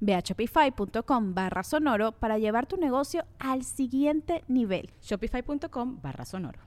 [0.00, 4.90] Ve a shopify.com barra sonoro para llevar tu negocio al siguiente nivel.
[5.02, 6.60] Shopify.com barra sonoro.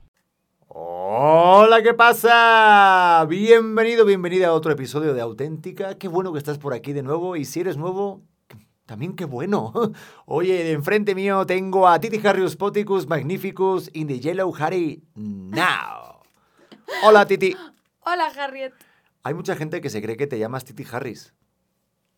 [0.68, 3.26] Hola, ¿qué pasa?
[3.28, 5.98] Bienvenido, bienvenida a otro episodio de Auténtica.
[5.98, 8.22] Qué bueno que estás por aquí de nuevo y si eres nuevo,
[8.86, 9.74] también qué bueno.
[10.26, 16.22] Oye, de enfrente mío tengo a Titi Harrius Poticus Magnificus in the Yellow Harry Now.
[17.04, 17.54] Hola, Titi.
[18.06, 18.74] Hola, Harriet.
[19.24, 21.34] Hay mucha gente que se cree que te llamas Titi Harris.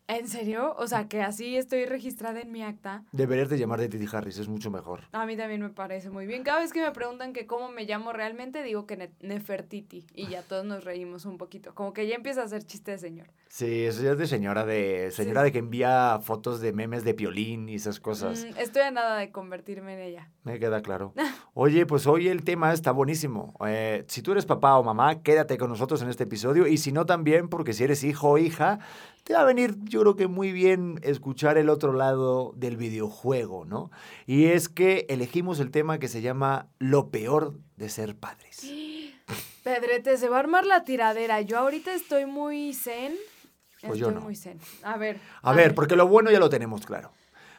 [0.06, 0.74] ¿En serio?
[0.76, 3.04] O sea, que así estoy registrada en mi acta.
[3.12, 5.00] Deberías de llamar de Titi Harris, es mucho mejor.
[5.12, 6.42] A mí también me parece muy bien.
[6.42, 10.06] Cada vez que me preguntan que cómo me llamo realmente, digo que Nefertiti.
[10.14, 11.74] Y ya todos nos reímos un poquito.
[11.74, 13.28] Como que ya empieza a hacer chiste de señor.
[13.48, 17.14] Sí, eso ya es de señora de señora de que envía fotos de memes de
[17.14, 18.44] piolín y esas cosas.
[18.44, 20.30] Mm, estoy a nada de convertirme en ella.
[20.42, 21.14] Me queda claro.
[21.54, 23.54] Oye, pues hoy el tema está buenísimo.
[23.66, 26.66] Eh, si tú eres papá o mamá, quédate con nosotros en este episodio.
[26.66, 28.80] Y si no, también, porque si eres hijo o hija,
[29.24, 33.64] te va a venir, yo creo que muy bien escuchar el otro lado del videojuego,
[33.64, 33.90] ¿no?
[34.26, 38.70] Y es que elegimos el tema que se llama Lo peor de ser padres.
[39.62, 41.40] Pedrete, se va a armar la tiradera.
[41.40, 43.14] Yo ahorita estoy muy zen.
[43.80, 44.20] Pues estoy yo no.
[44.20, 44.60] muy zen.
[44.82, 45.18] A ver.
[45.40, 47.10] A, ver, porque lo bueno ya lo tenemos claro.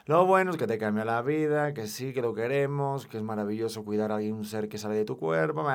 [0.06, 3.24] Lo bueno es que te cambia la vida, que sí, que lo queremos, que es
[3.24, 5.66] maravilloso cuidar a un ser que sale de tu cuerpo.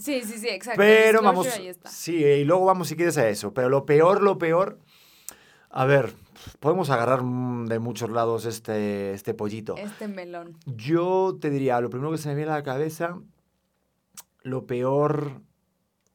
[0.00, 0.78] Sí, sí, sí, exacto.
[0.80, 1.46] Pero vamos,
[1.84, 3.54] sí, y luego vamos si quieres a eso.
[3.54, 4.80] Pero lo peor, lo peor,
[5.70, 6.14] a ver,
[6.58, 9.76] podemos agarrar de muchos lados este, este pollito.
[9.76, 10.58] Este melón.
[10.66, 13.20] Yo te diría, lo primero que se me viene a la cabeza,
[14.42, 15.42] lo peor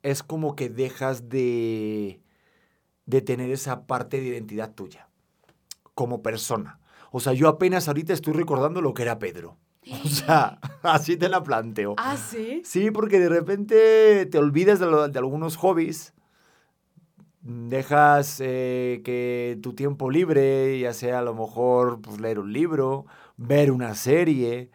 [0.04, 2.20] es como que dejas de,
[3.06, 5.08] de tener esa parte de identidad tuya
[5.94, 6.81] como persona.
[7.12, 9.58] O sea, yo apenas ahorita estoy recordando lo que era Pedro.
[10.04, 11.96] O sea, así te la planteo.
[11.98, 12.62] Ah, sí.
[12.64, 16.14] Sí, porque de repente te olvidas de, lo- de algunos hobbies,
[17.42, 23.06] dejas eh, que tu tiempo libre, ya sea a lo mejor pues, leer un libro,
[23.38, 24.70] ver una serie,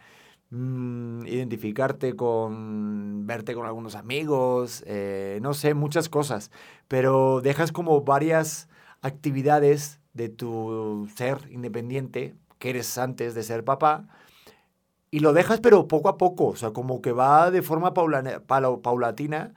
[0.51, 6.51] mm, identificarte con, verte con algunos amigos, eh, no sé, muchas cosas,
[6.89, 8.69] pero dejas como varias
[9.01, 14.09] actividades de tu ser independiente que eres antes de ser papá
[15.11, 18.41] y lo dejas, pero poco a poco, o sea, como que va de forma paulana-
[18.41, 19.55] pala- paulatina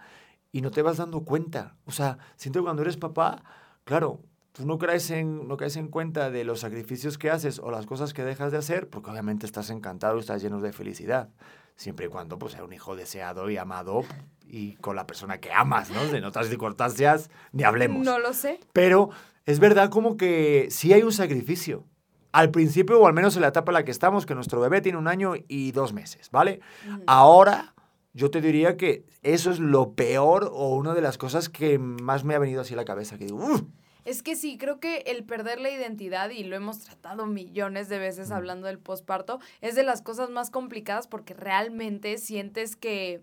[0.52, 1.76] y no te vas dando cuenta.
[1.86, 3.44] O sea, siento que cuando eres papá,
[3.84, 4.20] claro,
[4.52, 7.86] tú no caes, en, no caes en cuenta de los sacrificios que haces o las
[7.86, 11.30] cosas que dejas de hacer, porque obviamente estás encantado y estás lleno de felicidad.
[11.76, 14.04] Siempre y cuando pues, sea un hijo deseado y amado
[14.46, 16.04] y con la persona que amas, ¿no?
[16.06, 18.04] De otras circunstancias, ni hablemos.
[18.06, 18.60] No lo sé.
[18.74, 19.10] Pero
[19.50, 21.88] es verdad como que sí hay un sacrificio.
[22.32, 24.82] Al principio, o al menos en la etapa en la que estamos, que nuestro bebé
[24.82, 26.60] tiene un año y dos meses, ¿vale?
[27.08, 27.74] Ahora,
[28.14, 32.24] yo te diría que eso es lo peor o una de las cosas que más
[32.24, 33.18] me ha venido así a la cabeza.
[33.18, 33.64] Que digo, "Uf".
[34.06, 37.98] Es que sí, creo que el perder la identidad, y lo hemos tratado millones de
[37.98, 43.22] veces hablando del posparto, es de las cosas más complicadas porque realmente sientes que.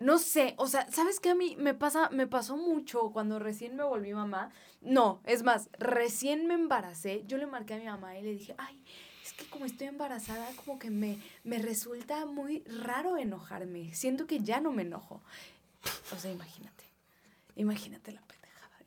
[0.00, 2.08] No sé, o sea, ¿sabes qué a mí me pasa?
[2.10, 4.50] Me pasó mucho cuando recién me volví mamá.
[4.80, 8.54] No, es más, recién me embaracé, yo le marqué a mi mamá y le dije,
[8.58, 8.80] ay,
[9.24, 13.92] es que como estoy embarazada, como que me, me resulta muy raro enojarme.
[13.94, 15.20] Siento que ya no me enojo.
[16.14, 16.84] O sea, imagínate.
[17.56, 18.27] Imagínate la.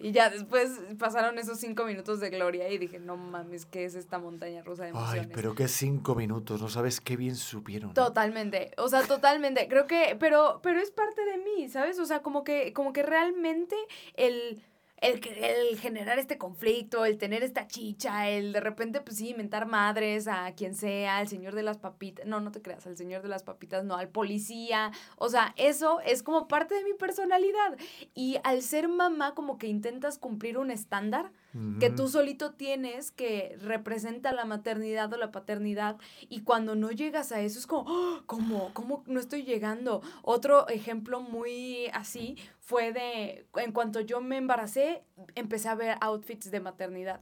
[0.01, 3.95] Y ya después pasaron esos cinco minutos de gloria y dije, no mames, ¿qué es
[3.95, 5.27] esta montaña rusa de emociones?
[5.27, 7.93] Ay, pero qué cinco minutos, no sabes qué bien supieron.
[7.93, 9.67] Totalmente, o sea, totalmente.
[9.67, 11.99] Creo que, pero, pero es parte de mí, ¿sabes?
[11.99, 13.75] O sea, como que, como que realmente
[14.15, 14.63] el,
[15.01, 19.29] el, que- el generar este conflicto, el tener esta chicha, el de repente, pues sí,
[19.29, 22.95] inventar madres a quien sea, al señor de las papitas, no, no te creas, al
[22.95, 26.93] señor de las papitas, no, al policía, o sea, eso es como parte de mi
[26.93, 27.77] personalidad.
[28.13, 31.31] Y al ser mamá, como que intentas cumplir un estándar
[31.81, 35.97] que tú solito tienes que representa la maternidad o la paternidad
[36.29, 38.69] y cuando no llegas a eso es como, "Ah, ¿cómo?
[38.73, 40.01] ¿Cómo no estoy llegando?
[40.21, 42.37] Otro ejemplo muy así
[42.71, 45.03] fue de, en cuanto yo me embaracé,
[45.35, 47.19] empecé a ver outfits de maternidad.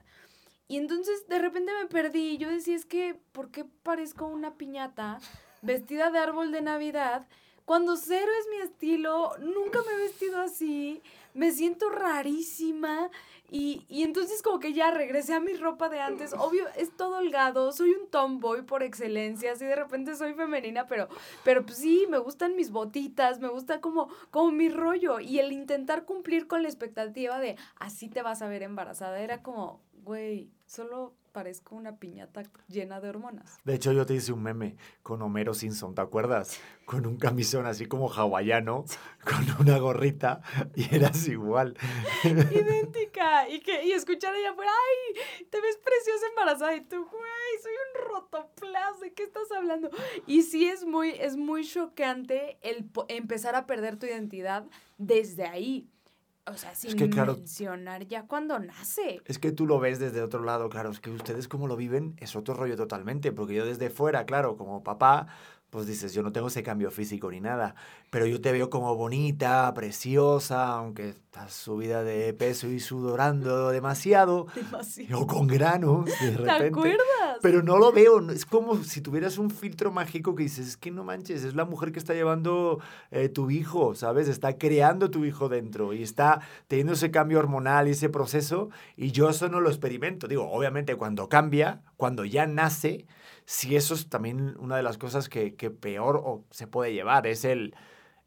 [0.68, 5.18] Y entonces de repente me perdí yo decía, es que, ¿por qué parezco una piñata
[5.64, 7.28] vestida de árbol de Navidad?
[7.66, 11.02] Cuando cero es mi estilo, nunca me he vestido así,
[11.34, 13.10] me siento rarísima
[13.52, 16.34] y, y entonces como que ya regresé a mi ropa de antes.
[16.34, 21.08] Obvio, es todo holgado, soy un tomboy por excelencia, así de repente soy femenina, pero,
[21.44, 25.20] pero pues sí, me gustan mis botitas, me gusta como, como mi rollo.
[25.20, 29.42] Y el intentar cumplir con la expectativa de así te vas a ver embarazada era
[29.42, 33.58] como, güey, solo parezco una piñata llena de hormonas.
[33.64, 36.60] De hecho, yo te hice un meme con Homero Simpson, ¿te acuerdas?
[36.86, 38.86] Con un camisón así como hawaiano,
[39.24, 40.42] con una gorrita,
[40.76, 41.78] y eras igual.
[42.24, 43.48] idéntica.
[43.50, 46.76] Y que y escuchar ella fuera, ay, te ves preciosa embarazada.
[46.76, 49.90] Y tú, güey, soy un rotoplas, ¿de qué estás hablando?
[50.26, 54.66] Y sí es muy, es muy choqueante el empezar a perder tu identidad
[54.98, 55.90] desde ahí.
[56.52, 59.22] O sea, sin que, claro- mencionar ya cuando nace.
[59.26, 62.16] Es que tú lo ves desde otro lado, claro, es que ustedes como lo viven
[62.18, 65.28] es otro rollo totalmente, porque yo desde fuera, claro, como papá,
[65.70, 67.76] pues dices, yo no tengo ese cambio físico ni nada,
[68.10, 74.48] pero yo te veo como bonita, preciosa, aunque estás subida de peso y sudorando demasiado,
[74.56, 75.20] Demasiado.
[75.20, 77.38] o con granos, de ¿Te acuerdas?
[77.42, 80.90] Pero no lo veo, es como si tuvieras un filtro mágico que dices, es que
[80.90, 82.80] no manches, es la mujer que está llevando
[83.12, 84.28] eh, tu hijo, ¿sabes?
[84.28, 89.12] Está creando tu hijo dentro y está teniendo ese cambio hormonal y ese proceso y
[89.12, 90.28] yo eso no lo experimento.
[90.28, 93.06] Digo, obviamente cuando cambia, cuando ya nace,
[93.50, 97.26] sí eso es también una de las cosas que, que peor o se puede llevar,
[97.26, 97.74] es el,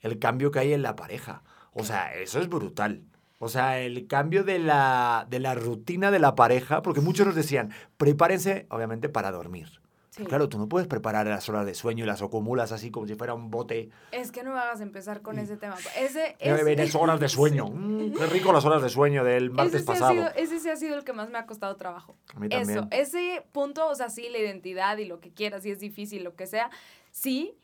[0.01, 1.45] el cambio que hay en la pareja.
[1.73, 3.05] O sea, eso es brutal.
[3.39, 7.37] O sea, el cambio de la, de la rutina de la pareja, porque muchos nos
[7.37, 9.82] decían, prepárense, obviamente, para dormir.
[10.15, 10.25] Sí.
[10.25, 13.15] Claro, tú no puedes preparar las horas de sueño y las acumulas así como si
[13.15, 13.89] fuera un bote.
[14.11, 15.75] Es que no me hagas empezar con Y- ese tema.
[15.99, 17.65] Ese es, horas de sueño.
[17.69, 17.73] Sí.
[17.73, 20.13] Mm, qué rico las horas de sueño del martes ese, pasado.
[20.13, 22.15] sido, ese sí ha sido el que más me ha costado trabajo.
[22.35, 22.79] A mí también.
[22.79, 26.25] Eso, ese punto, o sea, sí, la identidad y lo que quieras, y es difícil,
[26.25, 26.71] lo que sea,
[27.11, 27.57] sí,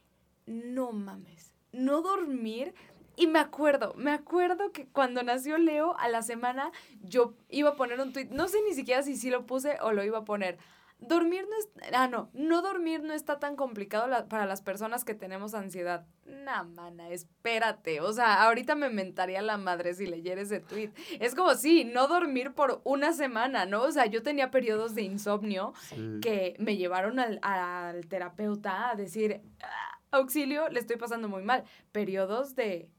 [0.47, 2.73] no mames, no dormir.
[3.15, 6.71] Y me acuerdo, me acuerdo que cuando nació Leo, a la semana,
[7.03, 9.93] yo iba a poner un tweet, no sé ni siquiera si sí lo puse o
[9.93, 10.57] lo iba a poner.
[11.01, 15.05] Dormir no es, ah, no, no dormir no está tan complicado la- para las personas
[15.05, 16.05] que tenemos ansiedad.
[16.27, 18.01] Nah, mana, espérate.
[18.01, 20.91] O sea, ahorita me mentaría la madre si leyera ese tweet.
[21.21, 23.83] Es como, sí, no dormir por una semana, ¿no?
[23.83, 26.19] O sea, yo tenía periodos de insomnio Sí.
[26.21, 31.65] que me llevaron al, al terapeuta a decir, "Ah, auxilio, le estoy pasando muy mal.
[31.93, 32.91] Periodos de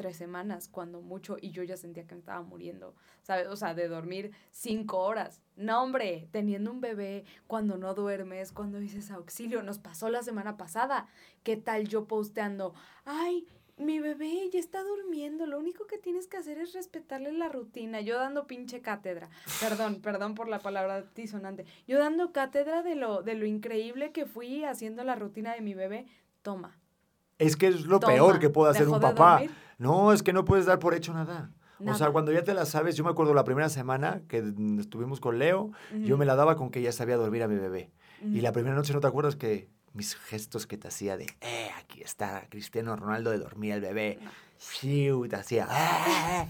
[0.00, 3.48] tres semanas, cuando mucho, y yo ya sentía que me estaba muriendo, ¿sabes?
[3.48, 5.42] O sea, de dormir cinco horas.
[5.56, 10.56] No, hombre, teniendo un bebé, cuando no duermes, cuando dices auxilio, nos pasó la semana
[10.56, 11.06] pasada.
[11.42, 12.72] ¿Qué tal yo posteando?
[13.04, 17.50] Ay, mi bebé ya está durmiendo, lo único que tienes que hacer es respetarle la
[17.50, 18.00] rutina.
[18.00, 19.28] Yo dando pinche cátedra.
[19.60, 21.66] Perdón, perdón por la palabra disonante.
[21.86, 25.74] Yo dando cátedra de lo, de lo increíble que fui haciendo la rutina de mi
[25.74, 26.06] bebé.
[26.40, 26.79] Toma.
[27.40, 28.12] Es que es lo toma.
[28.12, 29.32] peor que puede hacer ¿Dejó un papá.
[29.32, 29.50] dormir?
[29.78, 31.50] No, es que no puedes dar por hecho nada.
[31.86, 34.44] O sea, cuando ya te la sabes, yo me acuerdo la primera semana que
[34.78, 35.70] estuvimos con Leo,
[36.04, 37.90] yo me la daba con que ya sabía dormir a mi bebé.
[38.22, 41.70] Y la primera noche, ¿no te acuerdas que mis gestos que te hacía de, eh,
[41.78, 44.18] aquí está Cristiano Ronaldo de dormir al bebé?
[44.58, 46.46] Sí, te hacía, "Ah".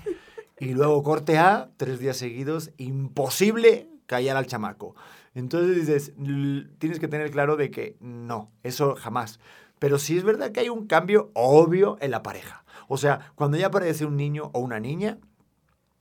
[0.58, 4.94] Y luego corte A, tres días seguidos, imposible callar al chamaco.
[5.34, 9.38] Entonces dices, "L- tienes que tener claro de que no, eso jamás.
[9.80, 12.64] Pero sí es verdad que hay un cambio obvio en la pareja.
[12.86, 15.18] O sea, cuando ya aparece un niño o una niña,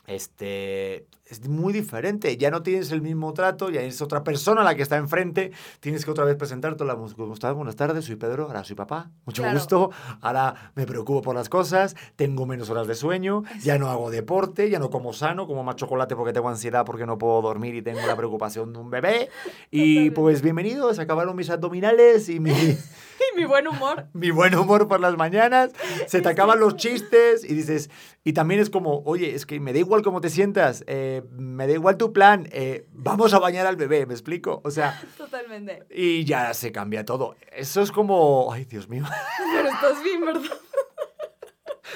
[0.05, 2.35] este, es muy diferente.
[2.37, 5.51] Ya no tienes el mismo trato, ya es otra persona la que está enfrente.
[5.79, 6.83] Tienes que otra vez presentarte.
[6.83, 7.53] Hola, ¿cómo estás?
[7.53, 9.11] Buenas tardes, soy Pedro, ahora soy papá.
[9.25, 9.57] Mucho Claro.
[9.59, 9.91] gusto.
[10.21, 14.71] Ahora me preocupo por las cosas, tengo menos horas de sueño, ya no hago deporte,
[14.71, 17.83] ya no como sano, como más chocolate porque tengo ansiedad, porque no puedo dormir y
[17.83, 19.29] tengo la preocupación de un bebé.
[19.71, 22.51] Y pues bienvenidos, acabaron mis abdominales y mi,
[23.33, 24.07] Y mi buen humor.
[24.13, 25.71] mi buen humor por las mañanas,
[26.07, 27.89] se te acaban los chistes y dices,
[28.23, 31.67] y también es como, oye, es que me da igual cómo te sientas, eh, me
[31.67, 34.61] da igual tu plan, eh, vamos a bañar al bebé, ¿me explico?
[34.63, 35.85] O sea, Totalmente.
[35.89, 37.35] y ya se cambia todo.
[37.51, 39.03] Eso es como, ay, Dios mío,
[39.53, 40.41] Pero estás bien, ¿verdad?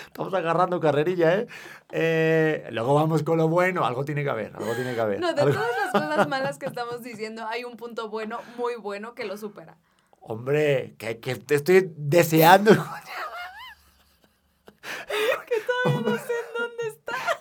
[0.08, 1.48] estamos agarrando carrerilla, ¿eh?
[1.92, 5.20] Eh, Luego vamos con lo bueno, algo tiene que haber, algo tiene que haber.
[5.20, 8.76] No, de Algo- todas las cosas malas que estamos diciendo, hay un punto bueno, muy
[8.76, 9.78] bueno, que lo supera.
[10.20, 12.72] Hombre, que, que te estoy deseando.
[15.48, 16.34] Que todavía no sé.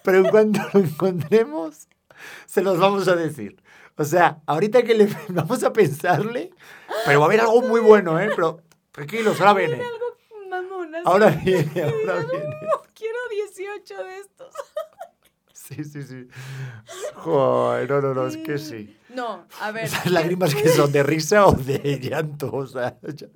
[0.04, 1.88] Pero en cuanto lo encontremos,
[2.46, 3.62] se los vamos a decir.
[3.96, 6.50] O sea, ahorita que le vamos a pensarle,
[7.04, 8.30] pero va a haber algo muy bueno, ¿eh?
[8.34, 9.74] Pero tranquilos, ahora viene.
[9.74, 10.02] Algo.
[11.04, 12.56] Ahora viene, ahora viene.
[12.94, 14.54] Quiero 18 de estos.
[15.62, 16.26] Sí, sí, sí.
[17.14, 18.96] Joder, no, no, no, es que sí.
[19.10, 19.84] No, a ver.
[19.84, 22.98] Esas lágrimas que son de risa o de llanto, o sea.
[23.14, 23.28] ya-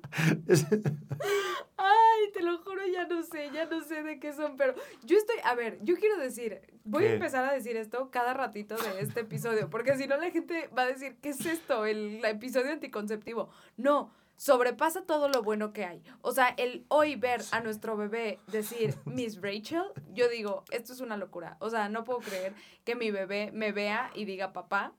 [1.77, 5.17] Ay, te lo juro, ya no sé, ya no sé de qué son, pero yo
[5.17, 7.09] estoy, a ver, yo quiero decir, voy ¿Qué?
[7.09, 10.69] a empezar a decir esto cada ratito de este episodio, porque si no la gente
[10.77, 11.85] va a decir, ¿qué es esto?
[11.85, 13.49] El episodio anticonceptivo.
[13.77, 16.01] No, sobrepasa todo lo bueno que hay.
[16.21, 21.01] O sea, el hoy ver a nuestro bebé decir Miss Rachel, yo digo, esto es
[21.01, 21.57] una locura.
[21.59, 22.53] O sea, no puedo creer
[22.85, 24.93] que mi bebé me vea y diga papá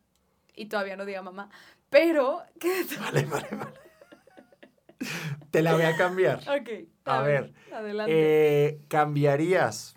[0.55, 1.49] y todavía no diga mamá,
[1.89, 2.85] pero que...
[3.01, 3.73] Vale, vale, vale.
[5.53, 6.41] Te la voy a cambiar.
[6.49, 8.13] Ok, A ver, adelante.
[8.15, 9.97] Eh, ¿Cambiarías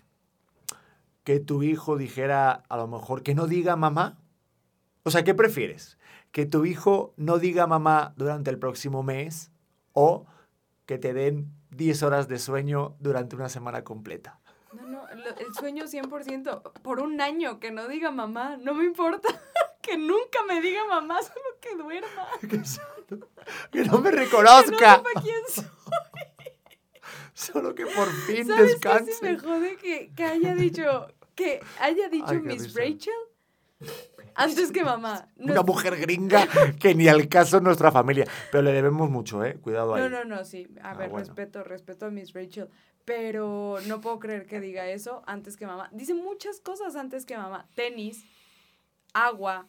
[1.24, 4.18] que tu hijo dijera, a lo mejor, que no diga mamá?
[5.02, 5.98] O sea, ¿qué prefieres?
[6.32, 9.50] ¿Que tu hijo no diga mamá durante el próximo mes
[9.92, 10.26] o
[10.86, 14.40] que te den 10 horas de sueño durante una semana completa?
[14.72, 19.28] No, no, el sueño 100%, por un año, que no diga mamá, no me importa,
[19.82, 23.28] que nunca me diga mamá, solo que duerma, Que, solo-
[23.70, 25.64] que no me que no reconozca, quién soy.
[27.34, 28.88] solo que por fin ¿Sabes qué?
[28.88, 29.18] Sí descanse.
[29.22, 32.74] me jode que, que haya dicho, que haya dicho qué Miss.
[32.74, 33.12] Rachel
[34.34, 35.28] antes que mamá.
[35.36, 36.46] No, Una mujer gringa
[36.80, 38.26] que ni al caso nuestra familia.
[38.50, 39.54] Pero le debemos mucho, ¿eh?
[39.60, 40.02] Cuidado ahí.
[40.02, 40.68] No, no, no, sí.
[40.82, 41.26] A Ah, ver, bueno.
[41.26, 42.68] respeto, respeto a Miss Rachel.
[43.04, 45.88] Pero no puedo creer que diga eso antes que mamá.
[45.92, 47.66] Dice muchas cosas antes que mamá.
[47.74, 48.24] Tenis,
[49.12, 49.66] agua,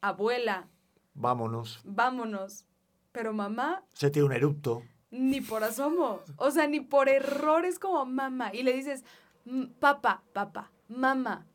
[0.00, 0.68] abuela,
[1.14, 1.80] Vámonos.
[1.84, 2.66] vámonos.
[3.12, 4.82] Pero mamá, Se tiene un erupto.
[5.10, 6.20] ni por asomo.
[6.36, 8.52] O sea, ni por errores como mamá.
[8.54, 9.04] Y le dices,
[9.46, 11.46] "Mm, papá, papá, mamá.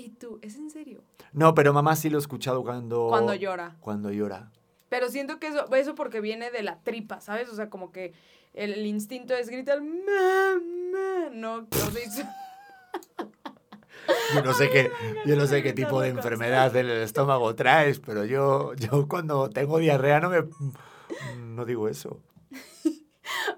[0.00, 1.02] Y tú, ¿es en serio?
[1.34, 3.08] No, pero mamá sí lo he escuchado cuando...
[3.10, 3.76] Cuando llora.
[3.80, 4.50] Cuando llora.
[4.88, 7.50] Pero siento que eso, eso porque viene de la tripa, ¿sabes?
[7.50, 8.14] O sea, como que
[8.54, 11.28] el, el instinto es gritar, mamá.
[11.34, 12.22] No, no se hizo.
[14.34, 14.90] Yo no sé qué,
[15.26, 19.78] yo no sé qué tipo de enfermedad del estómago traes, pero yo, yo cuando tengo
[19.80, 20.44] diarrea no me...
[21.36, 22.22] No digo eso.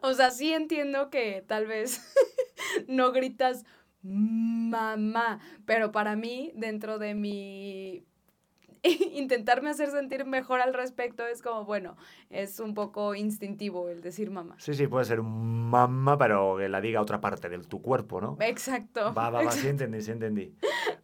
[0.03, 2.03] O sea, sí entiendo que tal vez
[2.89, 3.65] no gritas
[4.03, 8.05] mamá, pero para mí, dentro de mi
[9.13, 11.97] intentarme hacer sentir mejor al respecto, es como, bueno,
[12.31, 14.57] es un poco instintivo el decir mamá.
[14.59, 18.21] Sí, sí, puede ser un mamá, pero que la diga otra parte de tu cuerpo,
[18.21, 18.37] ¿no?
[18.41, 19.15] Exacto.
[19.15, 20.55] Va, va, va, sí entendí, sí entendí.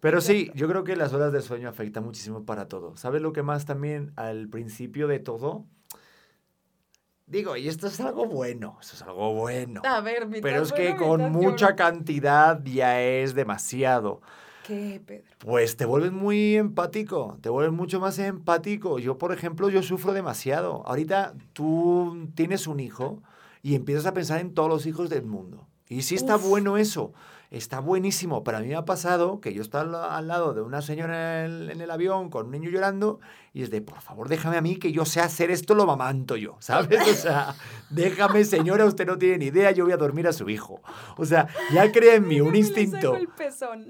[0.01, 2.97] Pero sí, yo creo que las horas de sueño afectan muchísimo para todo.
[2.97, 5.67] ¿Sabes lo que más también al principio de todo?
[7.29, 9.83] Digo, y esto es algo bueno, eso es algo bueno.
[9.85, 11.77] A ver, mitad Pero es que bueno, con mucha lloro.
[11.77, 14.23] cantidad ya es demasiado.
[14.67, 15.25] ¿Qué, Pedro?
[15.39, 18.99] Pues te vuelves muy empático, te vuelves mucho más empático.
[18.99, 20.83] Yo, por ejemplo, yo sufro demasiado.
[20.87, 23.23] Ahorita tú tienes un hijo
[23.63, 25.67] y empiezas a pensar en todos los hijos del mundo.
[25.89, 26.49] Y sí está Uf.
[26.49, 27.13] bueno eso,
[27.51, 28.45] está buenísimo.
[28.45, 30.83] Pero a mí me ha pasado que yo estaba al, la- al lado de una
[30.83, 33.21] señora en el, en el avión con un niño llorando
[33.53, 36.37] y es de, por favor, déjame a mí que yo sé hacer esto, lo mamanto
[36.37, 37.01] yo, ¿sabes?
[37.09, 37.55] O sea,
[37.91, 40.81] déjame, señora, usted no tiene ni idea, yo voy a dormir a su hijo.
[41.17, 43.15] O sea, ya crea en mí un instinto.
[43.17, 43.87] el pezón.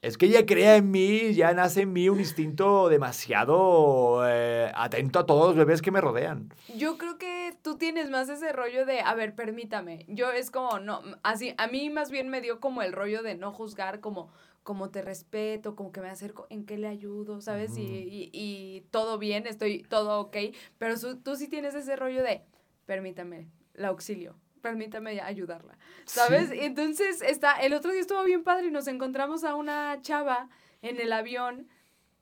[0.00, 5.18] Es que ella crea en mí, ya nace en mí un instinto demasiado eh, atento
[5.18, 6.54] a todos los bebés que me rodean.
[6.76, 10.04] Yo creo que tú tienes más ese rollo de, a ver, permítame.
[10.06, 13.34] Yo es como, no, así, a mí más bien me dio como el rollo de
[13.34, 14.30] no juzgar, como,
[14.62, 17.76] como te respeto, como que me acerco, en qué le ayudo, ¿sabes?
[17.76, 20.36] y, y todo bien, estoy todo ok.
[20.78, 22.42] Pero su- tú sí tienes ese rollo de,
[22.86, 24.36] permítame, la auxilio.
[24.68, 26.50] Permítame ayudarla, ¿sabes?
[26.50, 26.58] Sí.
[26.60, 30.50] Entonces, está, el otro día estuvo bien padre y nos encontramos a una chava
[30.82, 31.68] en el avión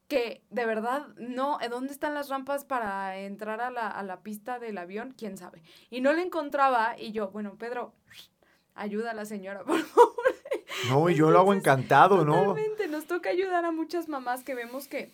[0.07, 4.21] que de verdad no, ¿eh, ¿dónde están las rampas para entrar a la, a la
[4.21, 5.15] pista del avión?
[5.19, 5.62] ¿Quién sabe?
[5.91, 7.93] Y no la encontraba y yo, bueno, Pedro,
[8.76, 10.15] ayuda a la señora, por favor.
[10.88, 12.45] No, y yo lo hago encantado, ¿no?
[12.45, 15.11] Totalmente, nos toca ayudar a muchas mamás que vemos que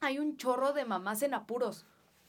[0.00, 1.84] hay un chorro de mamás en apuros.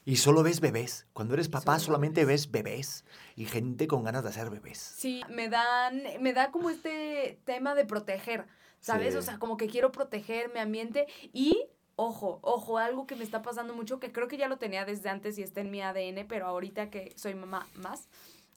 [0.06, 1.04] Y solo ves bebés.
[1.12, 3.04] Cuando eres papá solamente ves bebés.
[3.34, 4.78] Y gente con ganas de hacer bebés.
[4.78, 8.46] Sí, me dan, me da como este tema de proteger,
[8.78, 9.14] ¿sabes?
[9.14, 9.18] Sí.
[9.18, 13.42] O sea, como que quiero proteger mi ambiente y, ojo, ojo, algo que me está
[13.42, 16.24] pasando mucho, que creo que ya lo tenía desde antes y está en mi ADN,
[16.28, 18.08] pero ahorita que soy mamá más,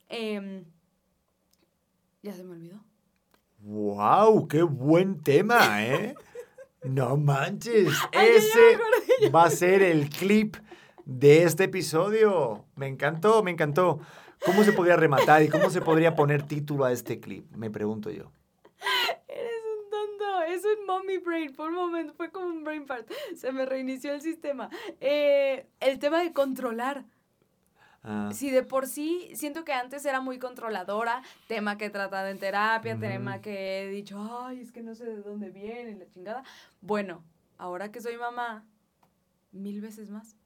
[0.08, 0.66] em,
[2.22, 2.84] ya se me olvidó.
[3.62, 4.48] ¡Wow!
[4.48, 6.14] ¡Qué buen tema, eh!
[6.84, 7.90] No manches.
[8.14, 10.56] Ay, Ese acordé, va a ser el clip
[11.10, 12.66] de este episodio.
[12.76, 14.00] Me encantó, me encantó.
[14.46, 17.52] ¿Cómo se podría rematar y cómo se podría poner título a este clip?
[17.56, 18.32] Me pregunto yo.
[19.28, 20.42] Eres un tonto.
[20.44, 21.54] es un mommy brain.
[21.54, 23.10] Por un momento fue como un brain part.
[23.36, 24.70] Se me reinició el sistema.
[25.02, 27.06] Eh, el tema de controlar.
[28.04, 32.28] Ah, Si de por sí siento que antes era muy controladora, tema que he tratado
[32.28, 36.08] en terapia, tema que he dicho, ay, es que no sé de dónde viene, la
[36.08, 36.44] chingada.
[36.80, 37.26] Bueno,
[37.58, 38.64] ahora que soy mamá,
[39.52, 40.39] mil veces más.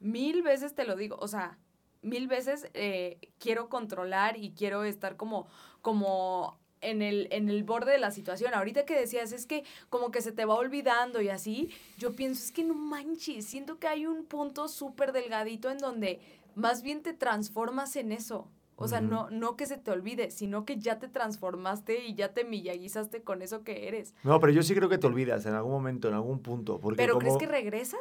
[0.00, 1.58] Mil veces te lo digo, o sea,
[2.02, 5.46] mil veces eh, quiero controlar y quiero estar como,
[5.82, 8.54] como en el, en el borde de la situación.
[8.54, 12.44] Ahorita que decías, es que como que se te va olvidando y así, yo pienso,
[12.44, 16.20] es que no manches, siento que hay un punto súper delgadito en donde
[16.54, 18.48] más bien te transformas en eso.
[18.78, 22.34] O sea, no, no que se te olvide, sino que ya te transformaste y ya
[22.34, 24.14] te millaguizaste con eso que eres.
[24.22, 26.78] No, pero yo sí creo que te olvidas en algún momento, en algún punto.
[26.78, 28.00] Porque ¿Pero crees como- que regresas?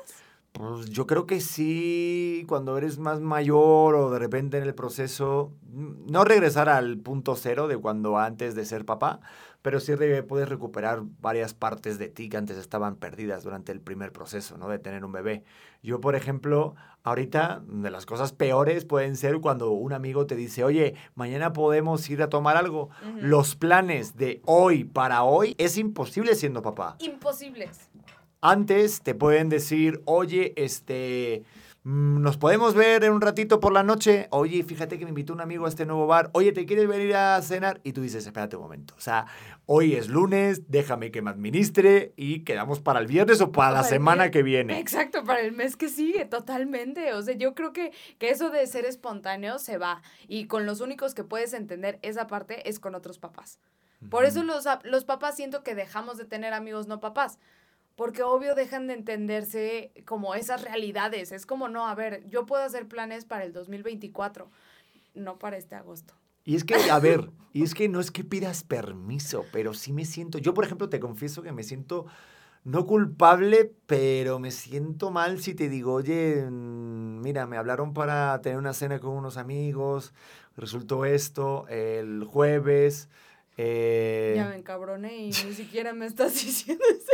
[0.57, 5.51] Pues yo creo que sí, cuando eres más mayor o de repente en el proceso,
[5.63, 9.19] mm, no regresar al punto cero de cuando antes de ser papá,
[9.61, 9.91] pero sí
[10.29, 14.69] puedes recuperar varias partes de ti que antes estaban perdidas durante el primer proceso, ¿no?
[14.69, 15.43] De tener un bebé.
[15.83, 20.63] Yo, por ejemplo, ahorita de las cosas peores pueden ser cuando un amigo te dice,
[20.63, 22.91] oye, mañana podemos ir a tomar algo.
[23.19, 26.95] Los planes de hoy para hoy es imposible siendo papá.
[26.99, 27.89] Imposibles.
[28.41, 31.43] Antes te pueden decir, oye, este,
[31.83, 34.27] mm, nos podemos ver en un ratito por la noche.
[34.31, 36.29] Oye, fíjate que me invitó un amigo a este nuevo bar.
[36.33, 37.81] Oye, ¿te quieres venir a cenar?
[37.83, 38.93] Y tú dices, espérate un momento.
[38.97, 39.25] O sea,
[39.65, 43.77] hoy es lunes, déjame que me administre y quedamos para el viernes o para la
[43.79, 44.79] Para semana que viene.
[44.79, 47.13] Exacto, para el mes que sigue, totalmente.
[47.13, 50.01] O sea, yo creo que, que eso de ser espontáneo se va.
[50.27, 53.59] Y con los únicos que puedes entender esa parte es con otros papás.
[54.09, 57.39] Por eso los, los papás siento que dejamos de tener amigos no papás.
[57.95, 61.31] Porque obvio dejan de entenderse como esas realidades.
[61.31, 64.49] Es como, no, a ver, yo puedo hacer planes para el 2024,
[65.13, 66.13] no para este agosto.
[66.43, 69.93] Y es que, a ver, y es que no es que pidas permiso, pero sí
[69.93, 72.05] me siento, yo por ejemplo te confieso que me siento
[72.65, 78.41] no culpable, pero me siento mal si te digo, oye, mm, mira, me hablaron para
[78.41, 80.13] tener una cena con unos amigos,
[80.57, 83.07] resultó esto el jueves.
[83.57, 87.11] eh, Ya me encabroné y ni siquiera me estás diciendo eso.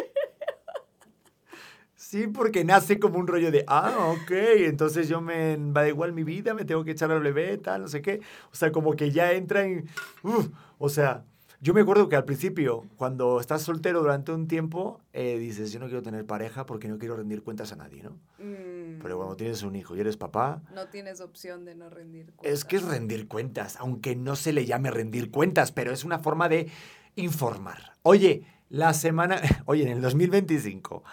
[2.12, 4.32] Sí, porque nace como un rollo de, ah, ok,
[4.66, 7.84] entonces yo me va da igual mi vida, me tengo que echar al bebé, tal,
[7.84, 8.20] no sé qué.
[8.52, 9.88] O sea, como que ya entra en,
[10.22, 11.24] uf, o sea,
[11.62, 15.80] yo me acuerdo que al principio, cuando estás soltero durante un tiempo, eh, dices, yo
[15.80, 18.10] no quiero tener pareja porque no quiero rendir cuentas a nadie, ¿no?
[18.40, 22.34] Mm, Pero cuando tienes un hijo y eres papá, no tienes opción de no rendir
[22.44, 23.00] es que es cuentas.
[23.00, 26.70] rendir cuentas, aunque no se le llame rendir cuentas, pero es una forma de
[27.16, 27.94] informar.
[28.04, 31.06] Oye, la semana, oye, en el 2025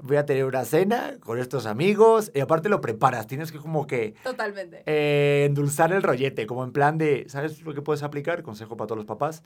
[0.00, 3.86] voy a tener una cena con estos amigos y aparte lo preparas, tienes que como
[3.86, 4.82] que Totalmente.
[4.86, 8.42] eh, endulzar el rollete, como en plan de, ¿sabes lo que puedes aplicar?
[8.42, 9.42] Consejo para todos los papás.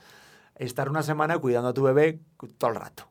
[0.56, 2.20] Estar una semana cuidando a tu bebé
[2.58, 3.08] todo el rato.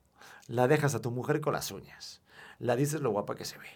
[0.47, 2.21] La dejas a tu mujer con las uñas.
[2.59, 3.67] La dices lo guapa que se ve.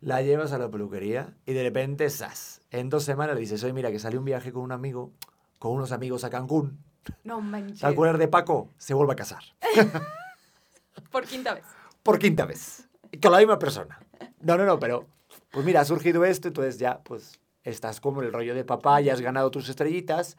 [0.00, 2.60] La llevas a la peluquería y de repente, ¡zas!
[2.70, 5.12] En dos semanas le dices, oye, mira, que salió un viaje con un amigo,
[5.58, 6.78] con unos amigos a Cancún.
[7.24, 7.80] No manches.
[7.80, 8.70] ¿Te acuerdas de Paco?
[8.78, 9.42] Se vuelve a casar.
[11.10, 11.64] Por quinta vez.
[12.02, 12.85] Por quinta vez.
[13.22, 14.00] Con la misma persona.
[14.40, 15.06] No, no, no, pero
[15.50, 19.12] pues mira, ha surgido esto, entonces ya pues estás como el rollo de papá, ya
[19.12, 20.36] has ganado tus estrellitas,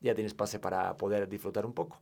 [0.00, 2.00] ya tienes pase para poder disfrutar un poco.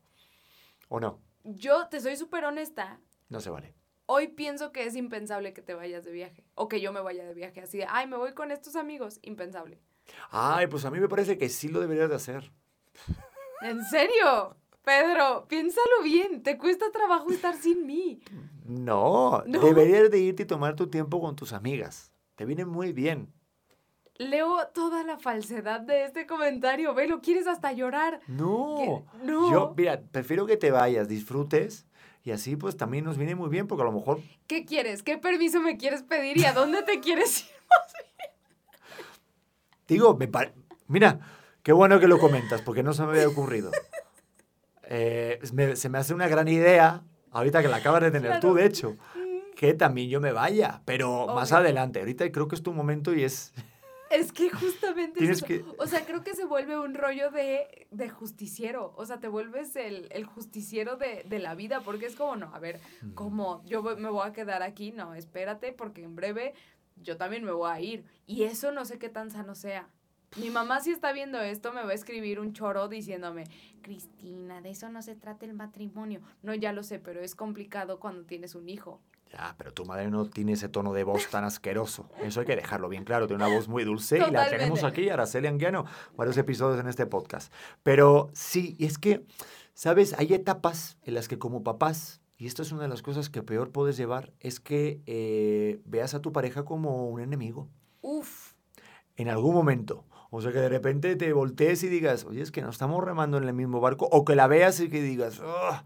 [0.88, 1.20] ¿O no?
[1.44, 3.00] Yo te soy súper honesta.
[3.28, 3.74] No se vale.
[4.07, 6.44] Hoy pienso que es impensable que te vayas de viaje.
[6.54, 7.62] O que yo me vaya de viaje.
[7.62, 9.18] Así de, ay, me voy con estos amigos.
[9.22, 9.80] Impensable.
[10.30, 12.52] Ay, pues a mí me parece que sí lo deberías de hacer.
[13.62, 14.57] ¿En serio?
[14.83, 16.42] Pedro, piénsalo bien.
[16.42, 18.20] Te cuesta trabajo estar sin mí.
[18.64, 19.61] No, No.
[19.61, 22.11] deberías de irte y tomar tu tiempo con tus amigas.
[22.35, 23.33] Te viene muy bien.
[24.16, 26.94] Leo toda la falsedad de este comentario.
[26.94, 28.20] Ve, lo quieres hasta llorar.
[28.29, 28.77] No.
[28.79, 29.27] ¿Qué?
[29.27, 29.50] No.
[29.50, 31.87] Yo, mira, prefiero que te vayas, disfrutes
[32.22, 35.03] y así pues también nos viene muy bien porque a lo mejor ¿Qué quieres?
[35.03, 37.46] ¿Qué permiso me quieres pedir y a dónde te quieres ir?
[39.88, 40.55] Digo, me pare-
[40.87, 41.20] Mira,
[41.62, 43.70] qué bueno que lo comentas, porque no se me había ocurrido.
[44.87, 47.03] Eh, me- se me hace una gran idea,
[47.34, 48.96] ahorita que la acabas de tener tú, de hecho,
[49.56, 52.00] que también yo me vaya, pero más adelante.
[52.00, 53.52] Ahorita creo que es tu momento y es...
[54.10, 58.08] Es que justamente es que- O sea, creo que se vuelve un rollo de, de
[58.08, 58.92] justiciero.
[58.96, 62.54] O sea, te vuelves el, el justiciero de, de la vida, porque es como, no,
[62.54, 62.80] a ver,
[63.14, 63.62] ¿cómo?
[63.64, 66.54] Yo me voy a quedar aquí, no, espérate, porque en breve
[66.96, 68.04] yo también me voy a ir.
[68.26, 69.88] Y eso no sé qué tan sano sea.
[70.36, 73.44] Mi mamá si está viendo esto me va a escribir un choro diciéndome,
[73.82, 76.20] Cristina, de eso no se trata el matrimonio.
[76.42, 79.00] No, ya lo sé, pero es complicado cuando tienes un hijo.
[79.30, 82.08] Ya, pero tu madre no tiene ese tono de voz tan asqueroso.
[82.22, 83.26] Eso hay que dejarlo bien claro.
[83.26, 87.06] Tiene una voz muy dulce y la tenemos aquí, Araceli Anguiano, varios episodios en este
[87.06, 87.52] podcast.
[87.82, 89.24] Pero sí, y es que,
[89.72, 90.14] ¿sabes?
[90.18, 93.42] Hay etapas en las que como papás, y esto es una de las cosas que
[93.42, 97.68] peor puedes llevar, es que eh, veas a tu pareja como un enemigo.
[98.02, 98.52] Uf.
[99.16, 100.04] En algún momento.
[100.36, 103.38] O sea, que de repente te voltees y digas, oye, es que no estamos remando
[103.38, 104.08] en el mismo barco.
[104.10, 105.84] O que la veas y que digas, "Ah,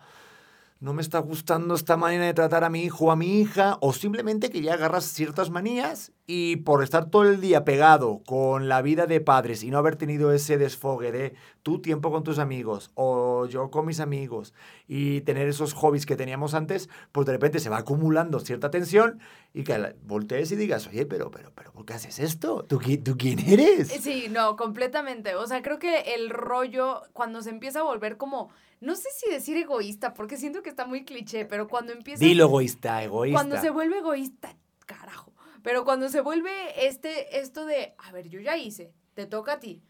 [0.81, 3.79] no me está gustando esta manera de tratar a mi hijo o a mi hija.
[3.81, 8.69] O simplemente que ya agarras ciertas manías y por estar todo el día pegado con
[8.69, 12.38] la vida de padres y no haber tenido ese desfogue de tu tiempo con tus
[12.38, 14.55] amigos o yo con mis amigos
[14.87, 19.21] y tener esos hobbies que teníamos antes, pues de repente se va acumulando cierta tensión
[19.53, 22.64] y que voltees y digas, oye, pero, pero, pero, ¿por qué haces esto?
[22.69, 23.88] ¿Tú, tú quién eres?
[23.88, 25.35] Sí, no, completamente.
[25.35, 29.31] O sea, creo que el rollo, cuando se empieza a volver como, no sé si
[29.31, 32.25] decir egoísta, porque siento que está muy cliché, pero cuando empieza...
[32.25, 33.37] Dilo egoísta, egoísta.
[33.37, 35.33] Cuando se vuelve egoísta, carajo.
[35.62, 39.61] Pero cuando se vuelve este, esto de, a ver, yo ya hice, te toca a
[39.61, 39.83] ti.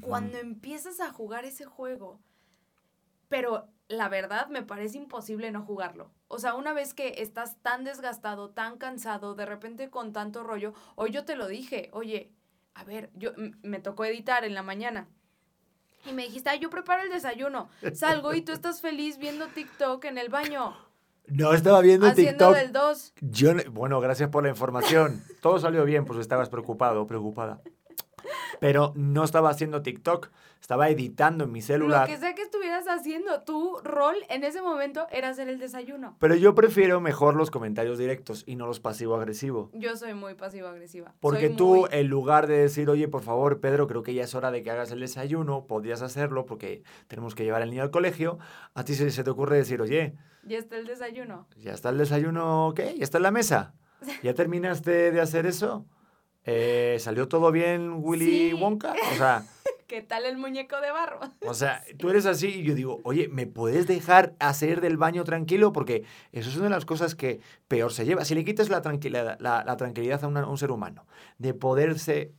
[0.00, 2.20] Cuando empiezas a jugar ese juego,
[3.28, 6.10] pero la verdad me parece imposible no jugarlo.
[6.26, 10.74] O sea, una vez que estás tan desgastado, tan cansado, de repente con tanto rollo,
[10.96, 12.32] hoy yo te lo dije, oye,
[12.74, 15.08] a ver, yo me tocó editar en la mañana.
[16.06, 17.68] Y me dijiste, ay, yo preparo el desayuno.
[17.94, 20.76] Salgo y tú estás feliz viendo TikTok en el baño,
[21.26, 22.54] No estaba viendo haciendo TikTok.
[22.56, 23.12] del 2.
[23.22, 25.22] Yo, no- bueno, gracias por la información.
[25.40, 27.60] Todo salió bien, pues estabas preocupado o preocupada.
[28.60, 30.28] Pero no estaba haciendo TikTok,
[30.60, 32.08] estaba editando en mi Lo celular.
[32.08, 36.16] que sea que estuvieras haciendo, tu rol en ese momento era hacer el desayuno.
[36.20, 39.70] Pero yo prefiero mejor los comentarios directos y no los pasivo-agresivo.
[39.74, 41.12] Yo soy muy pasivo-agresiva.
[41.20, 44.24] Porque Soy tú, muy- en lugar de decir, oye, por favor, Pedro, creo que ya
[44.24, 47.82] es hora de que hagas el desayuno, podrías hacerlo porque tenemos que llevar al niño
[47.82, 48.38] al colegio,
[48.74, 51.46] a ti se, se te ocurre decir, oye, Ya está el desayuno.
[51.56, 52.72] ¿ya está el desayuno?
[52.74, 52.94] ¿Qué?
[52.96, 53.74] ¿Ya está en la mesa?
[54.22, 55.86] ¿Ya terminaste de hacer eso?
[56.44, 58.52] Eh, ¿Salió todo bien, Willy Sí.
[58.54, 58.92] Wonka?
[59.12, 59.44] O sea,
[59.86, 61.20] ¿Qué tal el muñeco de barro?
[61.46, 65.24] o sea, tú eres así y yo digo, oye, ¿me puedes dejar hacer del baño
[65.24, 65.72] tranquilo?
[65.72, 68.24] Porque eso es una de las cosas que peor se lleva.
[68.24, 71.06] Si le quitas la tranquilidad, la, la tranquilidad a, una- a un ser humano
[71.38, 72.32] de poderse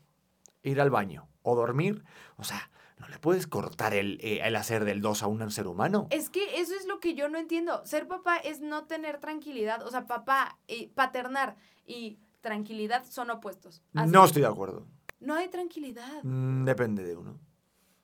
[0.64, 2.04] ir al baño o dormir,
[2.38, 5.68] o sea, no le puedes cortar el, eh, el hacer del dos a un ser
[5.68, 6.08] humano.
[6.12, 7.86] Es que eso es lo que yo no entiendo.
[7.86, 9.84] Ser papá es no tener tranquilidad.
[9.84, 12.18] O sea, papá, y paternar y
[12.50, 13.82] tranquilidad son opuestos.
[13.96, 14.12] Así.
[14.12, 14.86] No estoy de acuerdo.
[15.20, 16.24] No hay tranquilidad.
[16.24, 17.40] Mm, Depende de uno.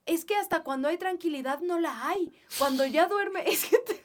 [0.08, 2.34] Es que hasta cuando hay tranquilidad no la hay.
[2.58, 4.02] Cuando ya duerme, es que te-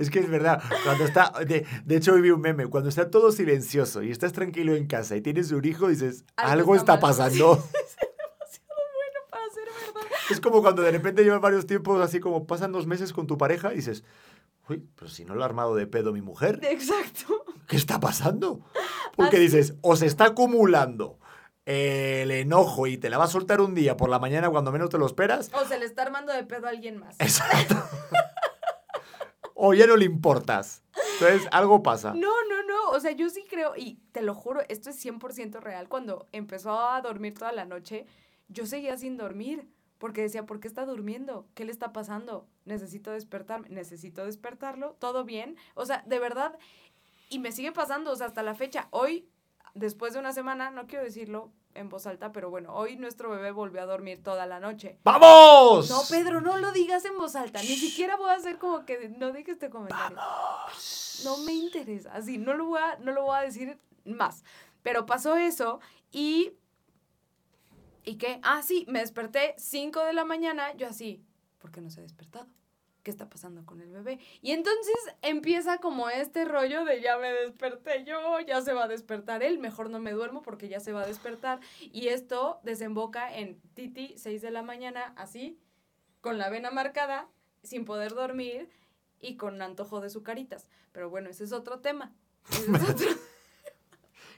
[0.00, 3.10] Es que es verdad, cuando está, de, de hecho hoy vi un meme, cuando está
[3.10, 6.94] todo silencioso y estás tranquilo en casa y tienes un hijo, dices, Algo algo, está
[6.94, 7.16] está, mal".
[7.16, 7.56] pasando.
[9.30, 10.08] para ser verdad.
[10.30, 13.36] es como cuando de repente llevas varios tiempos, así como pasan dos meses con tu
[13.38, 14.02] pareja y dices,
[14.68, 17.44] uy, pero si no lo ha armado de pedo mi mujer, Exacto.
[17.68, 18.60] ¿qué está pasando?
[19.16, 21.18] Porque Así- dices, o se está acumulando
[21.66, 24.90] el enojo y te la va a soltar un día por la mañana cuando menos
[24.90, 27.14] te lo esperas, O se le está armando de pedo a alguien más.
[27.20, 27.76] exacto.
[29.54, 30.82] o ya no le importas.
[31.14, 32.14] Entonces, algo pasa.
[32.14, 32.90] No, no, no.
[32.90, 35.88] O sea, yo sí creo, y te lo juro, esto es 100% real.
[35.88, 38.06] Cuando empezó a dormir toda la noche,
[38.48, 39.68] yo seguía sin dormir.
[39.98, 41.46] Porque decía, ¿por qué está durmiendo?
[41.54, 42.48] ¿Qué le está pasando?
[42.64, 43.68] Necesito despertarme.
[43.68, 44.96] Necesito despertarlo.
[44.98, 45.56] ¿Todo bien?
[45.74, 46.58] O sea, de verdad.
[47.28, 48.88] Y me sigue pasando, o sea, hasta la fecha.
[48.90, 49.28] Hoy,
[49.74, 53.50] después de una semana, no quiero decirlo en voz alta, pero bueno, hoy nuestro bebé
[53.50, 54.98] volvió a dormir toda la noche.
[55.04, 55.88] ¡Vamos!
[55.88, 57.60] No, Pedro, no lo digas en voz alta.
[57.60, 60.18] Ni siquiera voy a hacer como que no digas este comentario.
[61.24, 62.12] No me interesa.
[62.12, 64.44] Así, no lo voy a, no lo voy a decir más.
[64.82, 66.52] Pero pasó eso y.
[68.04, 68.40] ¿Y qué?
[68.42, 70.74] Ah, sí, me desperté 5 de la mañana.
[70.74, 71.22] Yo así,
[71.62, 72.46] ¿por qué no se ha despertado?
[73.04, 74.18] ¿Qué está pasando con el bebé?
[74.42, 78.88] Y entonces empieza como este rollo de ya me desperté yo, ya se va a
[78.88, 81.60] despertar él, mejor no me duermo porque ya se va a despertar.
[81.80, 85.58] Y esto desemboca en Titi, 6 de la mañana, así,
[86.20, 87.28] con la vena marcada,
[87.62, 88.68] sin poder dormir
[89.18, 90.68] y con antojo de sucaritas.
[90.92, 92.12] Pero bueno, ese es otro tema.
[92.50, 93.16] Ese es otro-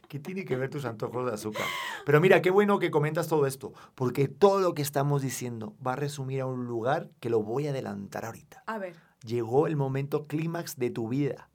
[0.09, 1.65] ¿Qué tiene que ver tus antojos de azúcar?
[2.05, 5.93] Pero mira, qué bueno que comentas todo esto, porque todo lo que estamos diciendo va
[5.95, 8.63] a resumir a un lugar que lo voy a adelantar ahorita.
[8.67, 11.49] A ver, Llegó el momento clímax de tu vida,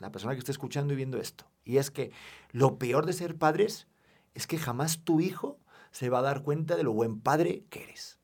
[0.00, 1.46] la persona que esté escuchando y viendo esto.
[1.64, 2.10] Y es que
[2.50, 3.86] lo peor de ser padres
[4.34, 5.58] es que jamás tu hijo
[5.92, 8.18] se va a dar cuenta de lo buen padre que eres.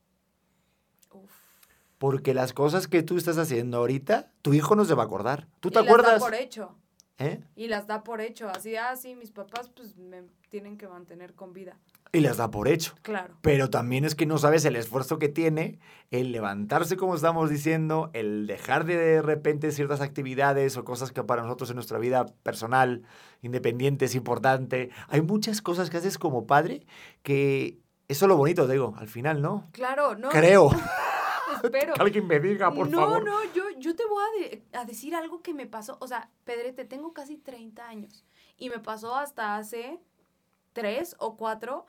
[1.11, 1.31] uf.
[1.97, 5.47] Porque las cosas que tú estás haciendo ahorita, tu hijo no se va a acordar.
[5.61, 6.21] ¿Tú te Y da acuerdas?
[6.21, 6.75] por hecho.
[7.17, 7.41] ¿Eh?
[7.55, 8.49] Y las da por hecho.
[8.49, 11.77] Así, ah, sí, mis papás pues me tienen que mantener con vida.
[12.11, 12.93] Y las da por hecho.
[13.01, 13.35] Claro.
[13.41, 15.79] Pero también es que no sabes el esfuerzo que tiene
[16.11, 21.41] el levantarse, como estamos diciendo, el dejar de repente ciertas actividades o cosas que para
[21.41, 23.03] nosotros en nuestra vida personal,
[23.41, 24.91] independiente, es importante.
[25.09, 26.85] Hay muchas cosas que haces como padre
[27.21, 29.67] que eso es lo bonito, digo, al final, ¿no?
[29.71, 30.29] Claro, ¿no?
[30.29, 30.69] Creo.
[31.61, 33.23] Que alguien me diga, por no, favor.
[33.25, 35.97] no, yo, yo te voy a, de- a decir algo que me pasó.
[35.99, 38.25] O sea, Pedrete, tengo casi 30 años.
[38.57, 39.99] Y me pasó hasta hace
[40.73, 41.85] 3 o 4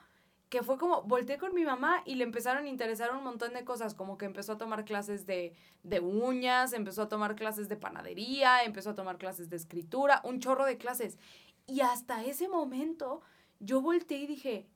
[0.48, 3.64] que fue como, volteé con mi mamá y le empezaron a interesar un montón de
[3.64, 7.76] cosas, como que empezó a tomar clases de, de uñas, empezó a tomar clases de
[7.76, 11.18] panadería, empezó a tomar clases de escritura, un chorro de clases.
[11.66, 13.22] Y hasta ese momento
[13.58, 14.68] yo volteé y dije,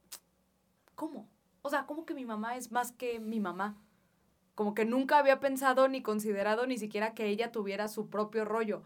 [0.96, 1.28] ¿cómo?
[1.62, 3.76] O sea, ¿cómo que mi mamá es más que mi mamá?
[4.54, 8.82] Como que nunca había pensado ni considerado ni siquiera que ella tuviera su propio rollo.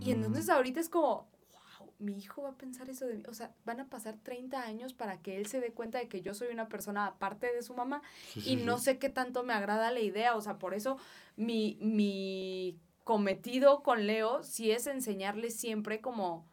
[0.00, 3.22] Y entonces ahorita es como, wow, mi hijo va a pensar eso de mí.
[3.28, 6.22] O sea, van a pasar 30 años para que él se dé cuenta de que
[6.22, 8.00] yo soy una persona aparte de su mamá
[8.32, 8.84] Sí, sí, y no sí.
[8.84, 10.36] sé qué tanto me agrada la idea.
[10.36, 10.96] O sea, por eso
[11.36, 16.46] mi, mi cometido con Leo sí es enseñarle siempre como,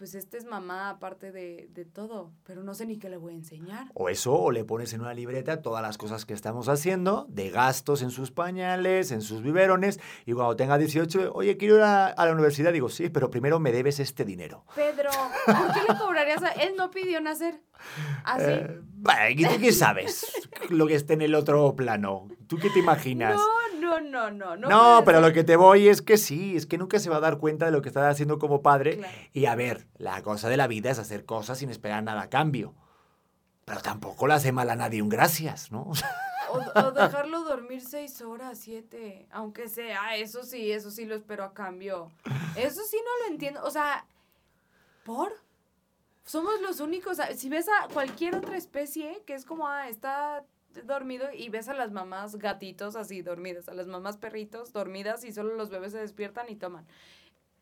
[0.00, 3.34] pues esta es mamá aparte de, de todo, pero no sé ni qué le voy
[3.34, 3.88] a enseñar.
[3.92, 7.50] O eso, o le pones en una libreta todas las cosas que estamos haciendo, de
[7.50, 12.06] gastos en sus pañales, en sus biberones, y cuando tenga 18, oye, quiero ir a,
[12.06, 14.64] a la universidad, digo, sí, pero primero me debes este dinero.
[14.74, 15.10] Pedro,
[15.44, 16.52] ¿por qué le cobrarías a...?
[16.52, 17.60] Él no pidió nacer.
[18.24, 18.44] Así.
[18.46, 20.32] Eh, vale, ¿y tú qué sabes?
[20.70, 22.28] lo que esté en el otro plano.
[22.46, 23.36] ¿Tú qué te imaginas?
[23.36, 23.59] No,
[23.98, 24.68] no, no, no.
[24.68, 27.16] No, No, pero lo que te voy es que sí, es que nunca se va
[27.16, 28.98] a dar cuenta de lo que está haciendo como padre.
[28.98, 29.18] Claro.
[29.32, 32.30] Y a ver, la cosa de la vida es hacer cosas sin esperar nada a
[32.30, 32.74] cambio.
[33.64, 35.90] Pero tampoco le hace mal a nadie un gracias, ¿no?
[36.52, 39.28] O O, dejarlo dormir seis horas, siete.
[39.30, 42.10] Aunque sea, eso sí, eso sí lo espero a cambio.
[42.56, 43.62] Eso sí no lo entiendo.
[43.62, 44.04] O sea,
[45.04, 45.32] ¿por?
[46.24, 47.18] Somos los únicos.
[47.36, 50.44] Si ves a cualquier otra especie que es como, ah, está
[50.84, 55.32] dormido y ves a las mamás gatitos así dormidas, a las mamás perritos dormidas y
[55.32, 56.86] solo los bebés se despiertan y toman.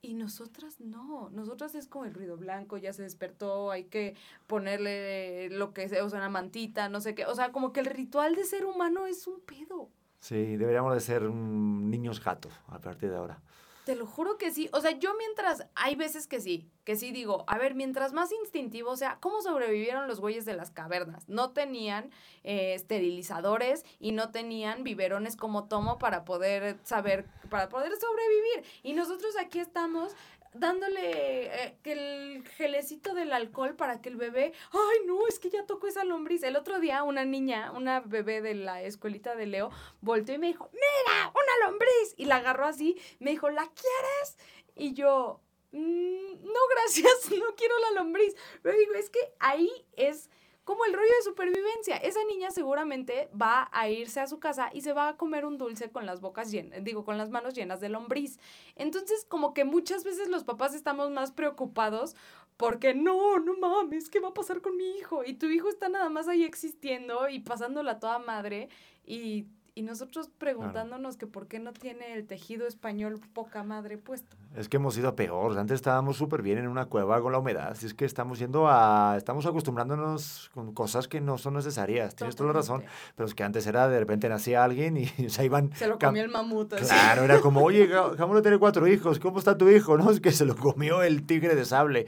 [0.00, 4.14] Y nosotras no, nosotras es como el ruido blanco, ya se despertó, hay que
[4.46, 7.26] ponerle lo que sea, o sea, una mantita, no sé qué.
[7.26, 9.90] O sea, como que el ritual de ser humano es un pedo.
[10.20, 13.40] sí, deberíamos de ser mm, niños gatos a partir de ahora.
[13.88, 14.68] Te lo juro que sí.
[14.74, 18.30] O sea, yo mientras, hay veces que sí, que sí digo, a ver, mientras más
[18.32, 21.26] instintivo, o sea, ¿cómo sobrevivieron los güeyes de las cavernas?
[21.26, 22.10] No tenían
[22.44, 28.70] eh, esterilizadores y no tenían biberones como tomo para poder saber, para poder sobrevivir.
[28.82, 30.12] Y nosotros aquí estamos
[30.54, 35.66] dándole eh, el gelecito del alcohol para que el bebé, ay no, es que ya
[35.66, 36.42] tocó esa lombriz.
[36.42, 40.48] El otro día una niña, una bebé de la escuelita de Leo, volteó y me
[40.48, 42.14] dijo, mira, una lombriz.
[42.16, 44.38] Y la agarró así, me dijo, ¿la quieres?
[44.76, 45.40] Y yo,
[45.72, 48.34] "Mm, no, gracias, no quiero la lombriz.
[48.62, 50.30] Pero digo, es que ahí es
[50.68, 51.96] como el rollo de supervivencia.
[51.96, 55.56] Esa niña seguramente va a irse a su casa y se va a comer un
[55.56, 58.38] dulce con las bocas llenas, digo, con las manos llenas de lombriz.
[58.76, 62.16] Entonces, como que muchas veces los papás estamos más preocupados
[62.58, 65.24] porque no, no mames, ¿qué va a pasar con mi hijo?
[65.24, 68.68] Y tu hijo está nada más ahí existiendo y pasándola toda madre
[69.06, 69.46] y,
[69.78, 74.36] y nosotros preguntándonos que por qué no tiene el tejido español poca madre puesto.
[74.56, 75.56] Es que hemos ido a peor.
[75.56, 77.76] Antes estábamos súper bien en una cueva con la humedad.
[77.76, 79.14] Si es que estamos yendo a.
[79.16, 82.16] Estamos acostumbrándonos con cosas que no son necesarias.
[82.16, 82.82] Tienes toda la razón.
[83.14, 85.72] Pero es que antes era de repente nacía alguien y se iban.
[85.76, 86.72] Se lo comió el mamut.
[86.72, 86.86] así.
[86.86, 87.88] Claro, era como, oye,
[88.18, 89.96] Jámulo tiene cuatro hijos, ¿cómo está tu hijo?
[89.96, 92.06] No, es que se lo comió el tigre de sable.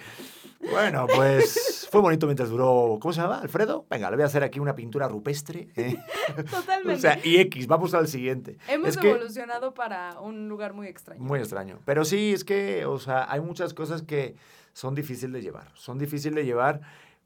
[0.60, 3.38] Bueno, pues fue bonito mientras duró, ¿cómo se llama?
[3.38, 3.86] ¿Alfredo?
[3.90, 5.68] Venga, le voy a hacer aquí una pintura rupestre.
[5.76, 5.96] ¿eh?
[6.38, 7.00] O Totalmente.
[7.00, 8.58] sea, y X, vamos al siguiente.
[8.68, 11.20] Hemos es que, evolucionado para un lugar muy extraño.
[11.22, 11.78] muy extraño.
[11.84, 14.36] Pero sí, es que, o sea, hay muchas cosas que
[14.72, 15.72] son difíciles de llevar.
[15.74, 16.80] Son difíciles de llevar,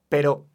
[0.09, 0.47] pero,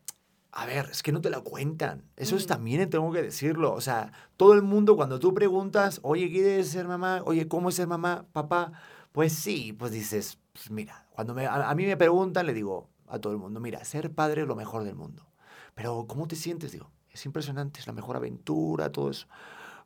[0.52, 2.04] a ver, es que no te lo cuentan.
[2.16, 2.48] Eso es Mm.
[2.48, 3.74] también, tengo que decirlo.
[3.74, 7.22] O sea, todo el mundo, cuando tú preguntas, oye, ¿quieres ser mamá?
[7.26, 8.72] Oye, ¿cómo es ser mamá, papá?
[9.12, 12.88] Pues sí, pues dices, pues mira, cuando me- a, a mí me preguntan, le digo
[13.10, 15.26] a todo el mundo, mira, ser padre es lo mejor del mundo.
[15.76, 16.72] Pero, ¿cómo te sientes?
[16.72, 19.28] Digo, es impresionante, es la mejor aventura, todo eso.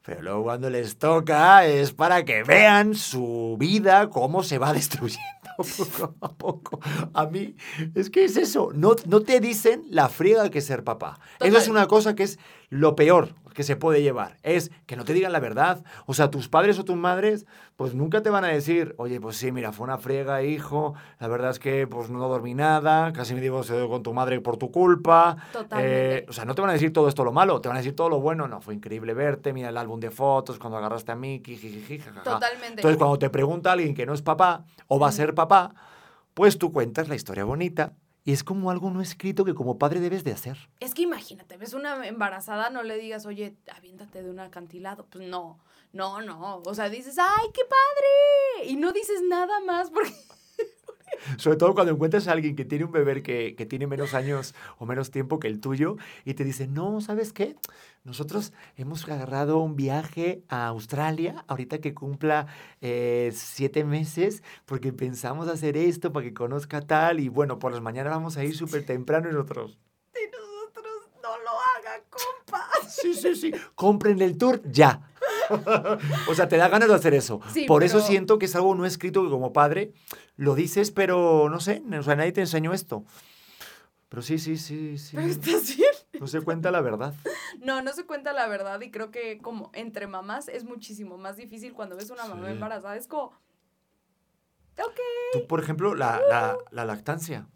[0.05, 5.23] Pero luego cuando les toca es para que vean su vida, cómo se va destruyendo
[5.57, 6.79] poco a poco.
[7.15, 7.55] A mí,
[7.95, 11.19] es que es eso, no, no te dicen la friega que ser papá.
[11.39, 11.71] Eso es Total.
[11.71, 12.37] una cosa que es
[12.69, 15.83] lo peor que se puede llevar, es que no te digan la verdad.
[16.05, 19.37] O sea, tus padres o tus madres, pues nunca te van a decir, oye, pues
[19.37, 23.33] sí, mira, fue una friega, hijo, la verdad es que pues no dormí nada, casi
[23.33, 25.37] me divorcié con tu madre por tu culpa.
[25.51, 26.17] Totalmente.
[26.17, 27.79] Eh, o sea, no te van a decir todo esto lo malo, te van a
[27.79, 28.47] decir todo lo bueno.
[28.47, 32.23] No, fue increíble verte, mira el álbum de fotos cuando agarraste a Mickey, jijiji, jajaja.
[32.23, 32.81] Totalmente.
[32.81, 35.73] Entonces, cuando te pregunta alguien que no es papá o va a ser papá,
[36.33, 37.93] pues tú cuentas la historia bonita
[38.25, 40.57] y es como algo no escrito que como padre debes de hacer.
[40.79, 45.05] Es que imagínate, ves una embarazada, no le digas, oye, aviéntate de un acantilado.
[45.07, 45.59] Pues no,
[45.91, 46.61] no, no.
[46.65, 48.69] O sea, dices, ¡ay, qué padre!
[48.69, 50.13] Y no dices nada más porque.
[51.37, 54.53] Sobre todo cuando encuentras a alguien que tiene un bebé que, que, tiene menos años
[54.77, 57.55] o menos tiempo que el tuyo y te dice, no, ¿sabes qué?
[58.03, 62.47] Nosotros hemos agarrado un viaje a Australia ahorita que cumpla
[62.81, 67.81] eh, siete meses porque pensamos hacer esto para que conozca tal y bueno, por las
[67.81, 69.79] mañanas vamos a ir súper temprano y nosotros...
[70.13, 72.67] Y nosotros no lo hagan, compa.
[72.89, 73.53] Sí, sí, sí.
[73.73, 75.09] Compren el tour ya.
[76.29, 77.39] o sea, te da ganas de hacer eso.
[77.67, 79.93] Por eso siento que es algo no escrito que como padre
[80.35, 83.05] lo dices, pero no sé, o sea, nadie te enseñó esto.
[84.09, 85.15] Pero sí, sí, sí, sí.
[85.15, 85.89] Pero estás bien.
[86.19, 87.13] No se cuenta la verdad.
[87.59, 91.37] No, no se cuenta la verdad y creo que como entre mamás es muchísimo más
[91.37, 92.97] difícil cuando ves una mamá embarazada.
[92.97, 93.27] Es como...
[94.77, 94.99] Ok.
[95.31, 97.47] Tú, por ejemplo, la, la, la lactancia.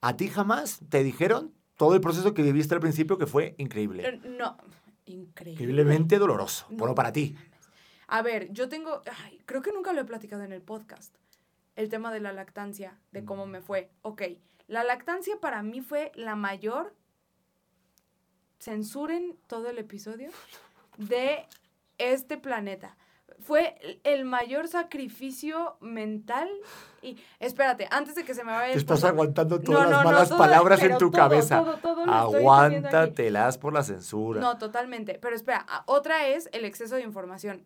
[0.00, 4.20] ¿A ti jamás te dijeron todo el proceso que viviste al principio que fue increíble?
[4.24, 4.85] No, increíble.
[5.06, 6.66] Increíblemente doloroso.
[6.70, 7.36] bueno, para ti.
[8.08, 9.02] A ver, yo tengo,
[9.46, 11.14] creo que nunca lo he platicado en el podcast,
[11.74, 13.90] el tema de la lactancia, de cómo me fue.
[14.02, 14.22] Ok,
[14.68, 16.94] la lactancia para mí fue la mayor,
[18.60, 20.30] censuren todo el episodio,
[20.98, 21.46] de
[21.98, 22.96] este planeta
[23.40, 26.48] fue el mayor sacrificio mental
[27.06, 28.72] y espérate, antes de que se me vaya.
[28.72, 31.64] Te estás aguantando todas las malas palabras en tu cabeza.
[32.06, 34.40] Aguántatelas por la censura.
[34.40, 35.18] No, totalmente.
[35.20, 37.62] Pero espera, otra es el exceso de información.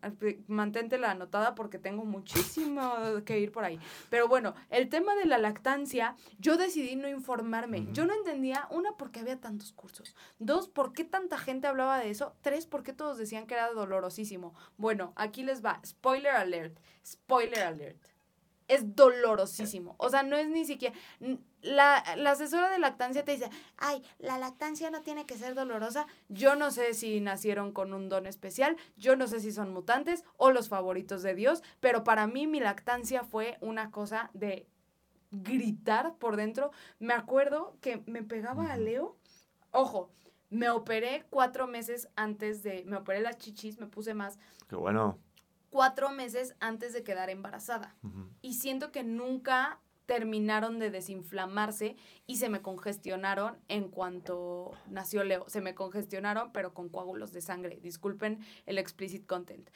[0.47, 2.93] Mantente la anotada porque tengo muchísimo
[3.25, 3.79] que ir por ahí.
[4.09, 7.87] Pero bueno, el tema de la lactancia, yo decidí no informarme.
[7.91, 10.15] Yo no entendía, una, por qué había tantos cursos.
[10.37, 12.35] Dos, por qué tanta gente hablaba de eso.
[12.41, 14.53] Tres, por qué todos decían que era dolorosísimo.
[14.77, 15.81] Bueno, aquí les va.
[15.83, 16.77] Spoiler alert.
[17.03, 18.10] Spoiler alert
[18.71, 19.95] es dolorosísimo.
[19.97, 20.95] O sea, no es ni siquiera...
[21.61, 26.07] La, la, asesora de lactancia te dice, ay, la lactancia no tiene que ser dolorosa.
[26.29, 30.23] Yo no sé si nacieron con un don especial, yo no sé si son mutantes
[30.37, 34.67] o los favoritos de Dios, pero para mí mi lactancia fue una cosa de
[35.29, 36.71] gritar por dentro.
[36.97, 39.17] Me acuerdo que me pegaba a Leo.
[39.69, 40.09] Ojo,
[40.49, 42.85] me operé cuatro meses antes de...
[42.85, 44.39] Me operé las chichis, me puse más.
[44.67, 45.19] Qué bueno
[45.71, 47.95] cuatro meses antes de quedar embarazada.
[48.41, 51.95] Y siento que nunca terminaron de desinflamarse
[52.27, 55.45] y se me congestionaron en cuanto nació Leo.
[55.47, 57.79] Se me congestionaron, pero con coágulos de sangre.
[57.81, 59.69] Disculpen el explicit content.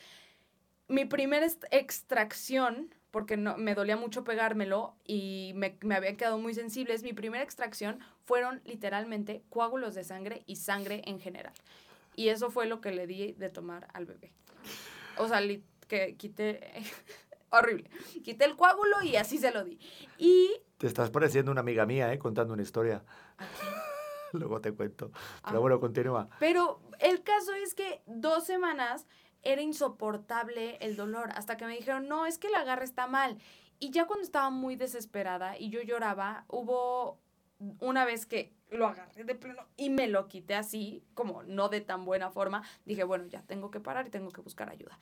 [0.87, 6.53] Mi primera extracción, porque no, me dolía mucho pegármelo y me, me habían quedado muy
[6.53, 11.53] sensibles, mi primera extracción fueron literalmente coágulos de sangre y sangre en general.
[12.17, 14.33] Y eso fue lo que le di de tomar al bebé.
[15.17, 15.41] O sea,
[15.87, 16.59] que quité,
[17.49, 17.89] horrible,
[18.23, 19.79] quité el coágulo y así se lo di.
[20.17, 20.51] Y...
[20.77, 22.19] Te estás pareciendo una amiga mía, ¿eh?
[22.19, 23.03] Contando una historia.
[24.33, 25.11] Luego te cuento.
[25.43, 25.59] Pero ah.
[25.59, 26.29] bueno, continúa.
[26.39, 29.07] Pero el caso es que dos semanas
[29.41, 33.37] era insoportable el dolor, hasta que me dijeron, no, es que la garra está mal.
[33.79, 37.19] Y ya cuando estaba muy desesperada y yo lloraba, hubo
[37.79, 41.81] una vez que lo agarré de pleno y me lo quité así, como no de
[41.81, 44.97] tan buena forma, dije, bueno, ya tengo que parar y tengo que buscar ayuda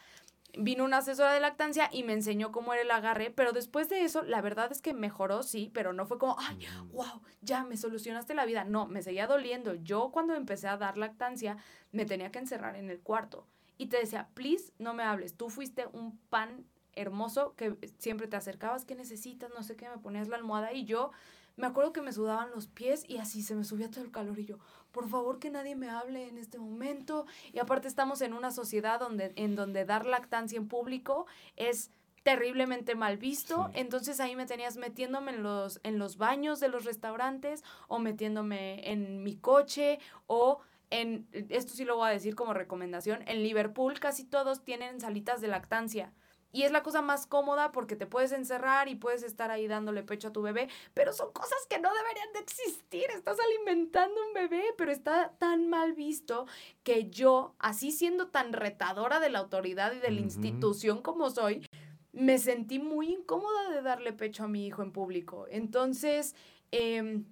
[0.58, 4.04] vino una asesora de lactancia y me enseñó cómo era el agarre, pero después de
[4.04, 6.60] eso, la verdad es que mejoró, sí, pero no fue como, ay,
[6.92, 8.63] wow, ya me solucionaste la vida.
[8.63, 9.76] No, me seguía doliendo.
[9.76, 11.58] Yo cuando empecé a dar lactancia,
[11.92, 15.36] me tenía que encerrar en el cuarto y te decía, please, no me hables.
[15.36, 19.52] Tú fuiste un pan hermoso que siempre te acercabas, ¿qué necesitas?
[19.56, 21.12] No sé qué, me ponías la almohada y yo
[21.56, 24.39] me acuerdo que me sudaban los pies y así se me subía todo el calor
[24.39, 24.58] y yo,
[24.92, 27.26] por favor que nadie me hable en este momento.
[27.52, 31.92] Y aparte estamos en una sociedad donde, en donde dar lactancia en público es
[32.24, 36.86] terriblemente mal visto, entonces ahí me tenías metiéndome en los, en los baños de los
[36.86, 42.54] restaurantes o metiéndome en mi coche o en, esto sí lo voy a decir como
[42.54, 46.13] recomendación, en Liverpool casi todos tienen salitas de lactancia.
[46.54, 50.04] Y es la cosa más cómoda porque te puedes encerrar y puedes estar ahí dándole
[50.04, 53.06] pecho a tu bebé, pero son cosas que no deberían de existir.
[53.10, 56.46] Estás alimentando un bebé, pero está tan mal visto
[56.84, 61.66] que yo, así siendo tan retadora de la autoridad y de la institución como soy,
[62.12, 65.48] me sentí muy incómoda de darle pecho a mi hijo en público.
[65.50, 66.36] Entonces,
[66.72, 67.24] eh,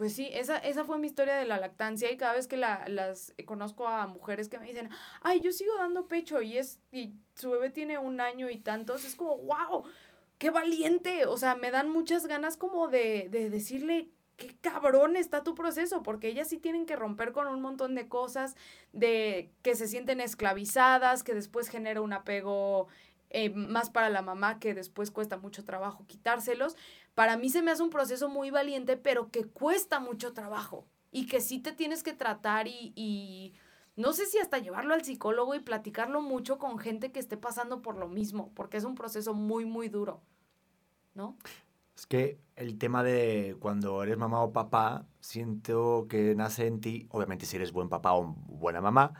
[0.00, 2.88] pues sí, esa, esa fue mi historia de la lactancia y cada vez que la,
[2.88, 4.88] las conozco a mujeres que me dicen,
[5.20, 9.04] ay, yo sigo dando pecho y, es, y su bebé tiene un año y tantos,
[9.04, 9.84] es como, wow,
[10.38, 11.26] qué valiente.
[11.26, 16.02] O sea, me dan muchas ganas como de, de decirle, qué cabrón está tu proceso,
[16.02, 18.56] porque ellas sí tienen que romper con un montón de cosas,
[18.94, 22.88] de que se sienten esclavizadas, que después genera un apego
[23.32, 26.76] eh, más para la mamá que después cuesta mucho trabajo quitárselos.
[27.20, 31.26] Para mí se me hace un proceso muy valiente, pero que cuesta mucho trabajo y
[31.26, 33.52] que sí te tienes que tratar y, y
[33.94, 37.82] no sé si hasta llevarlo al psicólogo y platicarlo mucho con gente que esté pasando
[37.82, 40.22] por lo mismo, porque es un proceso muy, muy duro,
[41.12, 41.36] ¿no?
[41.94, 47.06] Es que el tema de cuando eres mamá o papá, siento que nace en ti,
[47.10, 49.12] obviamente si eres buen papá o buena mamá,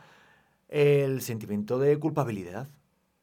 [0.69, 2.67] el sentimiento de culpabilidad.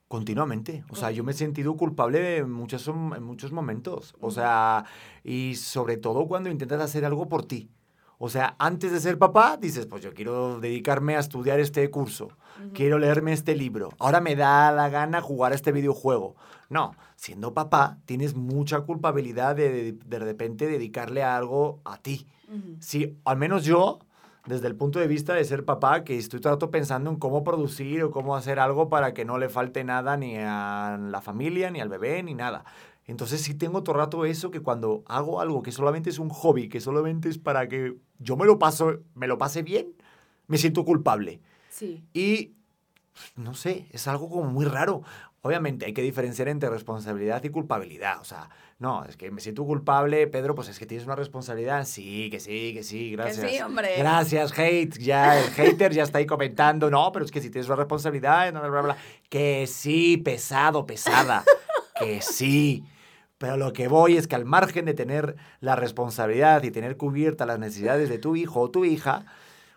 [0.08, 0.84] Continuamente.
[0.88, 4.14] O sea, yo me he sentido culpable en muchos, en muchos momentos.
[4.20, 4.86] O sea,
[5.22, 7.70] y sobre todo cuando intentas hacer algo por ti.
[8.20, 12.30] O sea, antes de ser papá, dices, pues yo quiero dedicarme a estudiar este curso,
[12.74, 16.34] quiero leerme este libro, ahora me da la gana jugar a este videojuego.
[16.68, 22.26] No, siendo papá, tienes mucha culpabilidad de de, repente dedicarle a algo a ti.
[22.80, 24.00] Sí, al menos yo,
[24.46, 27.16] desde el punto de vista de ser papá, que estoy todo el rato pensando en
[27.16, 31.20] cómo producir o cómo hacer algo para que no le falte nada ni a la
[31.20, 32.64] familia, ni al bebé, ni nada.
[33.04, 36.28] Entonces sí tengo todo el rato eso que cuando hago algo que solamente es un
[36.28, 39.94] hobby, que solamente es para que yo me lo paso, me lo pase bien,
[40.46, 41.40] me siento culpable.
[41.70, 42.04] Sí.
[42.12, 42.52] Y
[43.34, 45.02] no sé, es algo como muy raro.
[45.40, 48.20] Obviamente hay que diferenciar entre responsabilidad y culpabilidad.
[48.20, 51.84] O sea, no, es que me siento culpable, Pedro, pues es que tienes una responsabilidad.
[51.84, 53.44] Sí, que sí, que sí, gracias.
[53.44, 53.96] Que sí, hombre.
[53.98, 54.96] Gracias, hate.
[54.98, 56.88] Ya, el hater ya está ahí comentando.
[56.88, 58.96] No, pero es que si tienes una responsabilidad, bla, bla, bla.
[59.28, 61.42] Que sí, pesado, pesada.
[61.98, 62.84] que sí.
[63.36, 67.48] Pero lo que voy es que al margen de tener la responsabilidad y tener cubiertas
[67.48, 69.26] las necesidades de tu hijo o tu hija,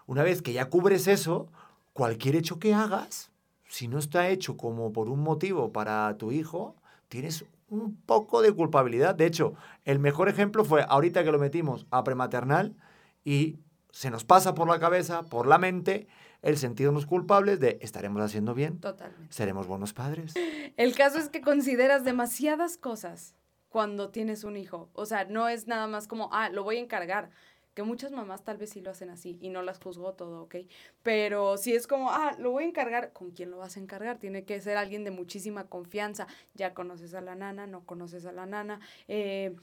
[0.06, 1.48] una vez que ya cubres eso,
[1.94, 3.32] cualquier hecho que hagas,
[3.68, 6.76] si no está hecho como por un motivo para tu hijo,
[7.08, 9.16] tienes un poco de culpabilidad.
[9.16, 9.54] De hecho,
[9.86, 12.76] el mejor ejemplo fue ahorita que lo metimos a prematernal
[13.24, 13.60] y
[13.92, 16.08] se nos pasa por la cabeza, por la mente,
[16.42, 19.34] el sentirnos culpables de estaremos haciendo bien, Totalmente.
[19.34, 20.34] seremos buenos padres.
[20.78, 23.36] El caso es que consideras demasiadas cosas
[23.70, 24.90] cuando tienes un hijo.
[24.94, 27.30] O sea, no es nada más como, ah, lo voy a encargar.
[27.74, 30.56] Que muchas mamás tal vez sí lo hacen así y no las juzgo todo, ¿ok?
[31.04, 34.18] Pero si es como, ah, lo voy a encargar, ¿con quién lo vas a encargar?
[34.18, 36.28] Tiene que ser alguien de muchísima confianza.
[36.54, 38.80] Ya conoces a la nana, no conoces a la nana.
[39.08, 39.56] Eh,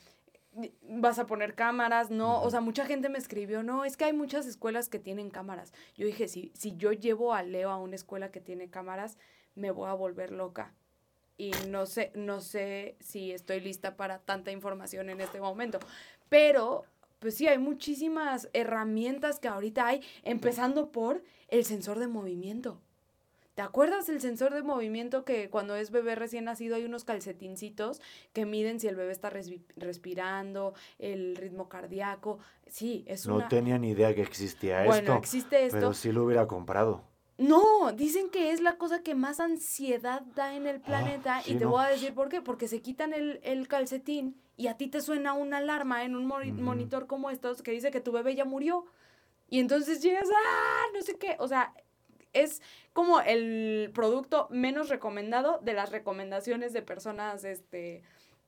[0.82, 4.12] vas a poner cámaras, no, o sea, mucha gente me escribió, no, es que hay
[4.12, 5.72] muchas escuelas que tienen cámaras.
[5.96, 9.18] Yo dije, si, si yo llevo a Leo a una escuela que tiene cámaras,
[9.54, 10.74] me voy a volver loca
[11.38, 15.78] y no sé, no sé si estoy lista para tanta información en este momento.
[16.28, 16.84] Pero,
[17.18, 22.80] pues sí, hay muchísimas herramientas que ahorita hay, empezando por el sensor de movimiento.
[23.58, 28.00] ¿Te acuerdas el sensor de movimiento que cuando es bebé recién nacido hay unos calcetincitos
[28.32, 32.38] que miden si el bebé está respirando, el ritmo cardíaco?
[32.68, 33.48] Sí, es no una...
[33.48, 35.16] tenía ni idea que existía bueno, esto.
[35.16, 35.76] existe esto.
[35.76, 37.02] Pero sí lo hubiera comprado.
[37.36, 41.56] No, dicen que es la cosa que más ansiedad da en el planeta sí, y
[41.56, 41.70] te no.
[41.70, 45.00] voy a decir por qué, porque se quitan el, el calcetín y a ti te
[45.00, 48.84] suena una alarma en un monitor como estos que dice que tu bebé ya murió.
[49.48, 51.72] Y entonces llegas, ah, no sé qué, o sea,
[52.34, 52.60] es
[52.92, 58.02] como el producto menos recomendado de las recomendaciones de personas, este,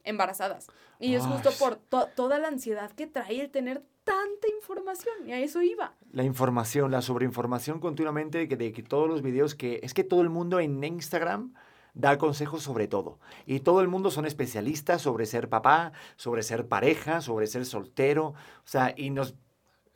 [0.04, 0.66] embarazadas.
[0.98, 5.14] Y es justo por to- toda la ansiedad que trae el tener tanta información.
[5.26, 5.94] Y a eso iba.
[6.12, 9.80] La información, la sobreinformación continuamente de que todos los videos que...
[9.82, 11.54] Es que todo el mundo en Instagram
[11.94, 13.18] da consejos sobre todo.
[13.46, 18.28] Y todo el mundo son especialistas sobre ser papá, sobre ser pareja, sobre ser soltero.
[18.28, 19.34] O sea, y nos...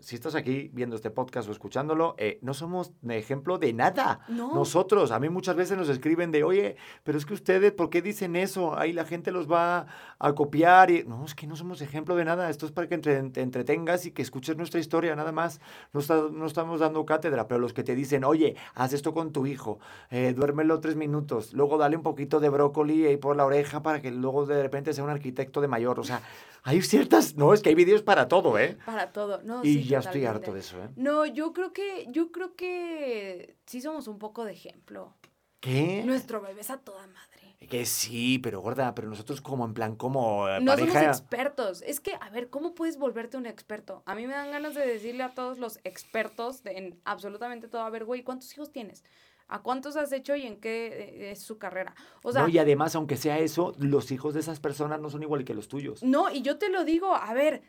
[0.05, 4.21] Si estás aquí viendo este podcast o escuchándolo, eh, no somos ejemplo de nada.
[4.29, 4.55] No.
[4.55, 8.03] Nosotros, a mí muchas veces nos escriben de, oye, pero es que ustedes, ¿por qué
[8.03, 8.77] dicen eso?
[8.79, 9.87] Ahí la gente los va
[10.19, 10.91] a copiar.
[10.91, 11.05] Y...
[11.05, 12.51] No, es que no somos ejemplo de nada.
[12.51, 15.61] Esto es para que entre- te entretengas y que escuches nuestra historia, nada más.
[15.95, 19.33] No, está- no estamos dando cátedra, pero los que te dicen, oye, haz esto con
[19.33, 19.79] tu hijo,
[20.11, 24.03] eh, duérmelo tres minutos, luego dale un poquito de brócoli ahí por la oreja para
[24.03, 25.99] que luego de repente sea un arquitecto de mayor.
[25.99, 26.21] O sea,
[26.63, 28.77] hay ciertas, no, es que hay vídeos para todo, ¿eh?
[28.87, 29.65] Para todo, ¿no?
[29.65, 30.89] Y sí, ya estoy harto de eso, ¿eh?
[30.97, 35.15] No, yo creo que, yo creo que sí somos un poco de ejemplo.
[35.61, 36.03] ¿Qué?
[36.05, 37.57] Nuestro bebé es a toda madre.
[37.71, 41.01] Que sí, pero gorda, pero nosotros como en plan, como eh, No pareja...
[41.01, 41.83] somos expertos.
[41.83, 44.03] Es que, a ver, ¿cómo puedes volverte un experto?
[44.05, 47.81] A mí me dan ganas de decirle a todos los expertos de- en absolutamente todo,
[47.83, 49.03] a ver, güey, ¿cuántos hijos tienes?
[49.49, 51.95] ¿A cuántos has hecho y en qué eh, es su carrera?
[52.23, 55.23] O sea, no, y además, aunque sea eso, los hijos de esas personas no son
[55.23, 56.03] igual que los tuyos.
[56.03, 57.63] No, y yo te lo digo, a ver,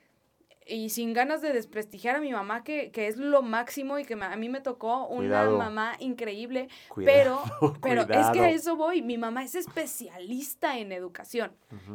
[0.67, 4.15] y sin ganas de desprestigiar a mi mamá, que, que es lo máximo y que
[4.15, 5.57] me- a mí me tocó una Cuidado.
[5.57, 10.91] mamá increíble, Cuidado, pero, pero es que a eso voy, mi mamá es especialista en
[10.91, 11.51] educación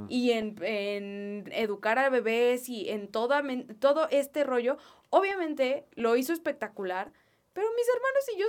[0.08, 3.42] y en, en educar a bebés y en toda,
[3.78, 4.76] todo este rollo.
[5.10, 7.12] Obviamente lo hizo espectacular,
[7.52, 8.46] pero mis hermanos y yo,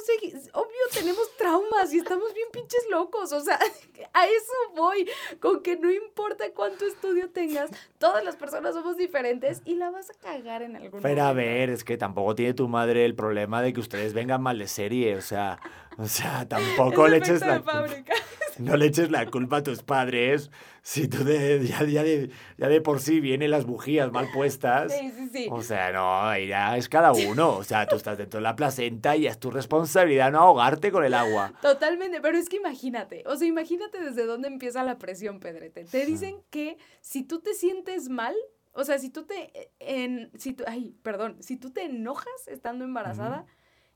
[0.54, 3.32] obvio, tenemos traumas y estamos bien pinches locos.
[3.32, 3.58] O sea,
[4.14, 9.62] a eso voy, con que no importa cuánto estudio tengas, todas las personas somos diferentes
[9.66, 11.50] y la vas a cagar en algún Pero a momento.
[11.50, 14.68] ver, es que tampoco tiene tu madre el problema de que ustedes vengan mal de
[14.68, 15.60] serie, o sea,
[16.02, 18.14] o sea, tampoco le eches la fábrica.
[18.58, 20.50] no le eches la culpa a tus padres
[20.82, 24.92] si tú de, ya, ya de, ya de por sí vienen las bujías mal puestas.
[24.92, 25.48] Sí, sí, sí.
[25.52, 27.56] O sea, no, ya es cada uno.
[27.58, 31.06] O sea, tú estás dentro de la placenta y es tu responsabilidad no ahogarte con
[31.06, 31.54] el agua.
[31.62, 35.86] Totalmente, pero es que imagínate, o sea, imagínate desde dónde empieza la presión, Pedrete.
[35.86, 38.36] Te dicen que si tú te sientes mal,
[38.74, 42.48] o sea, si tú te eh, en si tú, ay, perdón, si tú te enojas
[42.48, 43.46] estando embarazada,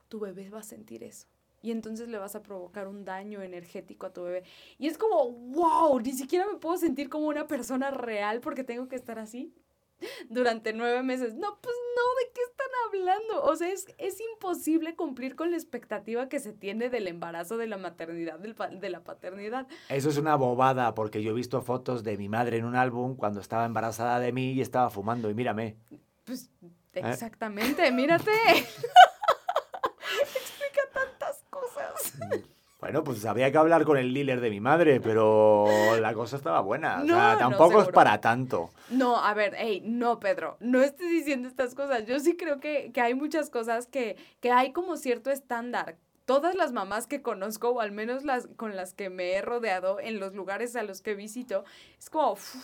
[0.08, 1.28] tu bebé va a sentir eso.
[1.66, 4.44] Y entonces le vas a provocar un daño energético a tu bebé.
[4.78, 8.88] Y es como, wow, ni siquiera me puedo sentir como una persona real porque tengo
[8.88, 9.52] que estar así
[10.30, 11.34] durante nueve meses.
[11.34, 13.44] No, pues no, ¿de qué están hablando?
[13.46, 17.66] O sea, es, es imposible cumplir con la expectativa que se tiene del embarazo, de
[17.66, 19.66] la maternidad, del de la paternidad.
[19.90, 23.16] Eso es una bobada, porque yo he visto fotos de mi madre en un álbum
[23.16, 25.32] cuando estaba embarazada de mí y estaba fumando.
[25.32, 25.78] Y mírame.
[26.26, 27.02] Pues ¿Eh?
[27.04, 28.32] exactamente, mírate.
[30.22, 32.14] Explica tantas cosas.
[32.86, 35.66] Bueno, pues había que hablar con el dealer de mi madre, pero
[36.00, 36.98] la cosa estaba buena.
[37.02, 38.70] O No, sea, no, tampoco es para tanto.
[38.92, 42.06] No, a ver, hey, no, Pedro, no estés diciendo estas cosas.
[42.06, 45.96] Yo sí creo que, que hay muchas cosas que, que hay como cierto estándar.
[46.26, 50.00] Todas las mamás que conozco, o al menos las con las que me he rodeado
[50.00, 51.64] en los lugares a los que visito,
[52.00, 52.56] es como, "Uf,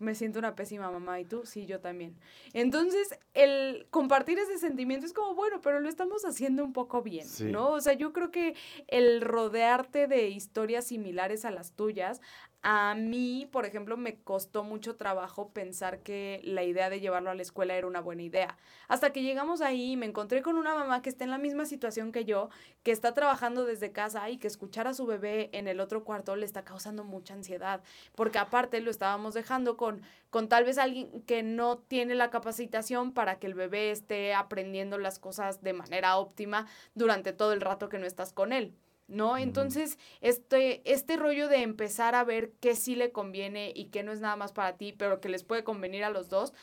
[0.00, 1.20] me siento una pésima mamá.
[1.20, 1.44] ¿Y tú?
[1.44, 2.16] Sí, yo también.
[2.54, 7.26] Entonces, el compartir ese sentimiento es como, bueno, pero lo estamos haciendo un poco bien,
[7.28, 7.44] Sí.
[7.44, 7.68] ¿no?
[7.72, 8.54] O sea, yo creo que
[8.88, 12.22] el rodearte de historias similares a las tuyas
[12.62, 17.34] a mí, por ejemplo, me costó mucho trabajo pensar que la idea de llevarlo a
[17.34, 18.58] la escuela era una buena idea.
[18.86, 22.12] Hasta que llegamos ahí me encontré con una mamá que está en la misma situación
[22.12, 22.50] que yo,
[22.82, 26.36] que está trabajando desde casa y que escuchar a su bebé en el otro cuarto
[26.36, 27.82] le está causando mucha ansiedad,
[28.14, 33.12] porque aparte lo estábamos dejando con, con tal vez alguien que no tiene la capacitación
[33.12, 37.88] para que el bebé esté aprendiendo las cosas de manera óptima durante todo el rato
[37.88, 38.74] que no estás con él.
[39.10, 39.36] ¿No?
[39.36, 44.12] Entonces, este, este rollo de empezar a ver qué sí le conviene y qué no
[44.12, 46.54] es nada más para ti, pero que les puede convenir a los dos,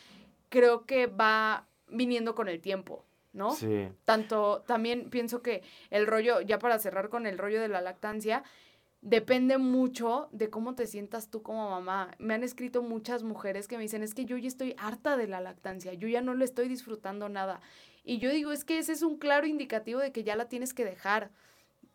[0.50, 3.52] creo que va viniendo con el tiempo, ¿no?
[3.52, 3.90] Sí.
[4.06, 8.44] Tanto, también pienso que el rollo, ya para cerrar con el rollo de la lactancia,
[9.02, 12.16] depende mucho de cómo te sientas tú como mamá.
[12.18, 15.28] Me han escrito muchas mujeres que me dicen, es que yo ya estoy harta de
[15.28, 17.60] la lactancia, yo ya no le estoy disfrutando nada.
[18.06, 20.74] Y yo digo, es que ese es un claro indicativo de que ya la tienes
[20.74, 21.30] que dejar,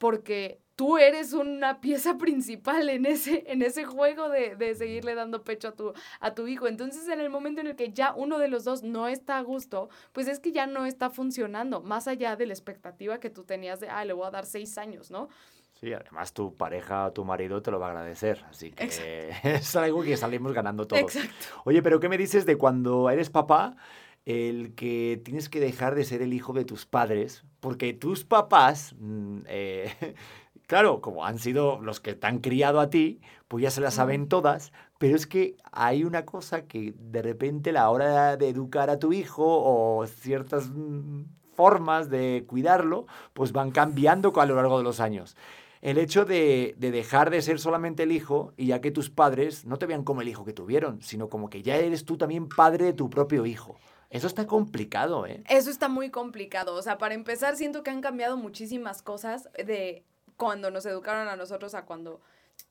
[0.02, 5.44] porque tú eres una pieza principal en ese, en ese juego de, de seguirle dando
[5.44, 6.66] pecho a tu, a tu hijo.
[6.66, 9.42] Entonces, en el momento en el que ya uno de los dos no está a
[9.42, 13.44] gusto, pues es que ya no está funcionando, más allá de la expectativa que tú
[13.44, 15.28] tenías de, ah, le voy a dar seis años, ¿no?
[15.74, 18.44] Sí, además tu pareja o tu marido te lo va a agradecer.
[18.50, 19.48] Así que Exacto.
[19.48, 21.00] es algo que salimos ganando todos.
[21.00, 21.46] Exacto.
[21.64, 23.76] Oye, pero ¿qué me dices de cuando eres papá?
[24.24, 28.94] El que tienes que dejar de ser el hijo de tus padres, porque tus papás,
[28.98, 29.92] mm, eh,
[30.66, 33.94] claro, como han sido los que te han criado a ti, pues ya se las
[33.94, 38.88] saben todas, pero es que hay una cosa que de repente la hora de educar
[38.90, 44.78] a tu hijo o ciertas mm, formas de cuidarlo, pues van cambiando a lo largo
[44.78, 45.36] de los años.
[45.80, 49.64] El hecho de, de dejar de ser solamente el hijo y ya que tus padres
[49.66, 52.48] no te vean como el hijo que tuvieron, sino como que ya eres tú también
[52.48, 53.76] padre de tu propio hijo.
[54.12, 55.42] Eso está complicado, ¿eh?
[55.48, 56.74] Eso está muy complicado.
[56.74, 60.04] O sea, para empezar, siento que han cambiado muchísimas cosas de
[60.36, 62.20] cuando nos educaron a nosotros a cuando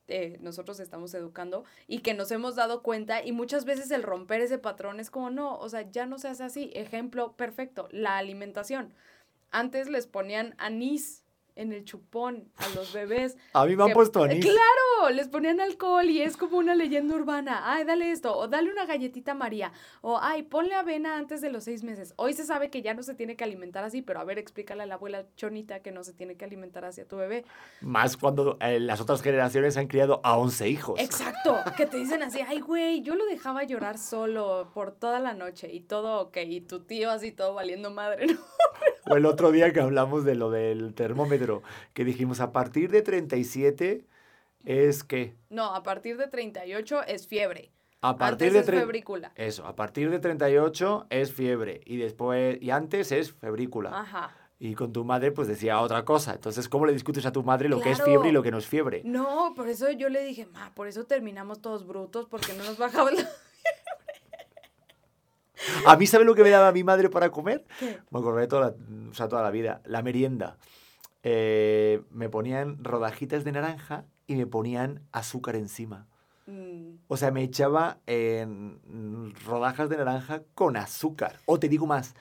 [0.07, 4.41] eh, nosotros estamos educando y que nos hemos dado cuenta y muchas veces el romper
[4.41, 6.71] ese patrón es como, no, o sea, ya no se hace así.
[6.75, 8.93] Ejemplo perfecto, la alimentación.
[9.49, 11.20] Antes les ponían anís
[11.61, 13.37] en el chupón a los bebés.
[13.53, 14.43] A mí me han que- puesto anís.
[14.45, 17.61] Claro, les ponían alcohol y es como una leyenda urbana.
[17.71, 21.63] Ay, dale esto, o dale una galletita María, o ay, ponle avena antes de los
[21.63, 22.13] seis meses.
[22.17, 24.83] Hoy se sabe que ya no se tiene que alimentar así, pero a ver, explícale
[24.83, 27.45] a la abuela chonita que no se tiene que alimentar así a tu bebé.
[27.81, 30.99] Más cuando eh, las otras generaciones han criado a 11 hijos.
[30.99, 35.33] Exacto, que te dicen así, ay, güey, yo lo dejaba llorar solo por toda la
[35.33, 38.39] noche y todo ok, y tu tío así todo valiendo madre, ¿no?
[39.09, 43.01] O el otro día que hablamos de lo del termómetro, que dijimos a partir de
[43.01, 44.05] 37
[44.65, 47.71] es que No, a partir de 38 es fiebre.
[48.01, 49.31] a partir Antes de es febrícula.
[49.35, 53.89] Eso, a partir de 38 es fiebre y después y antes es febrícula.
[54.01, 54.35] Ajá.
[54.59, 56.33] Y con tu madre pues decía otra cosa.
[56.35, 58.11] Entonces, ¿cómo le discutes a tu madre lo que es Claro.
[58.11, 59.01] fiebre y lo que no es fiebre?
[59.03, 62.77] No, por eso yo le dije, ma, por eso terminamos todos brutos, porque no nos
[62.77, 63.27] bajaba la...
[65.85, 67.65] A mí, ¿sabe lo que me daba mi madre para comer?
[67.79, 67.99] ¿Qué?
[68.09, 68.75] Me acordé toda la,
[69.09, 69.81] o sea, toda la vida.
[69.85, 70.57] La merienda.
[71.23, 76.07] Eh, me ponían rodajitas de naranja y me ponían azúcar encima.
[76.47, 81.37] Mm, O sea, me echaba en rodajas de naranja con azúcar.
[81.45, 82.15] O te digo más,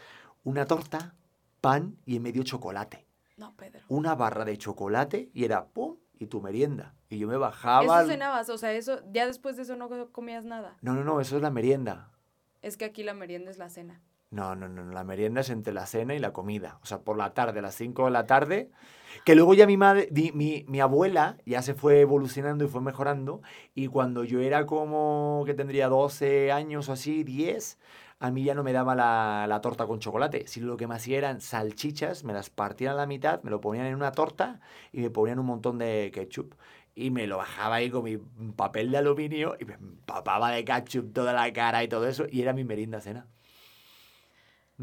[0.45, 1.15] una torta,
[1.61, 3.07] pan y en medio chocolate.
[3.37, 3.81] no, Pedro.
[3.89, 6.95] Una barra de chocolate y era pum y tu merienda.
[7.09, 8.01] Y yo me bajaba...
[8.03, 10.77] Eso cenabas, o sea, eso, ya después de eso no comías nada.
[10.83, 12.11] No, no, no, eso es la merienda.
[12.63, 14.03] Es que aquí la merienda es la cena.
[14.31, 16.79] No, no, no, la merienda es entre la cena y la comida.
[16.83, 18.71] O sea, por la tarde, a las 5 de la tarde.
[19.25, 23.43] Que luego ya mi madre, mi, mi abuela ya se fue evolucionando y fue mejorando.
[23.75, 27.79] Y cuando yo era como que tendría 12 años o así, 10,
[28.21, 30.47] a mí ya no me daba la, la torta con chocolate.
[30.47, 33.61] Sino lo que me hacía eran salchichas, me las partían a la mitad, me lo
[33.61, 34.61] ponían en una torta
[34.93, 36.55] y me ponían un montón de ketchup.
[36.95, 38.19] Y me lo bajaba ahí con mi
[38.57, 42.27] papel de aluminio y me empapaba de ketchup toda la cara y todo eso.
[42.31, 43.27] Y era mi merienda cena.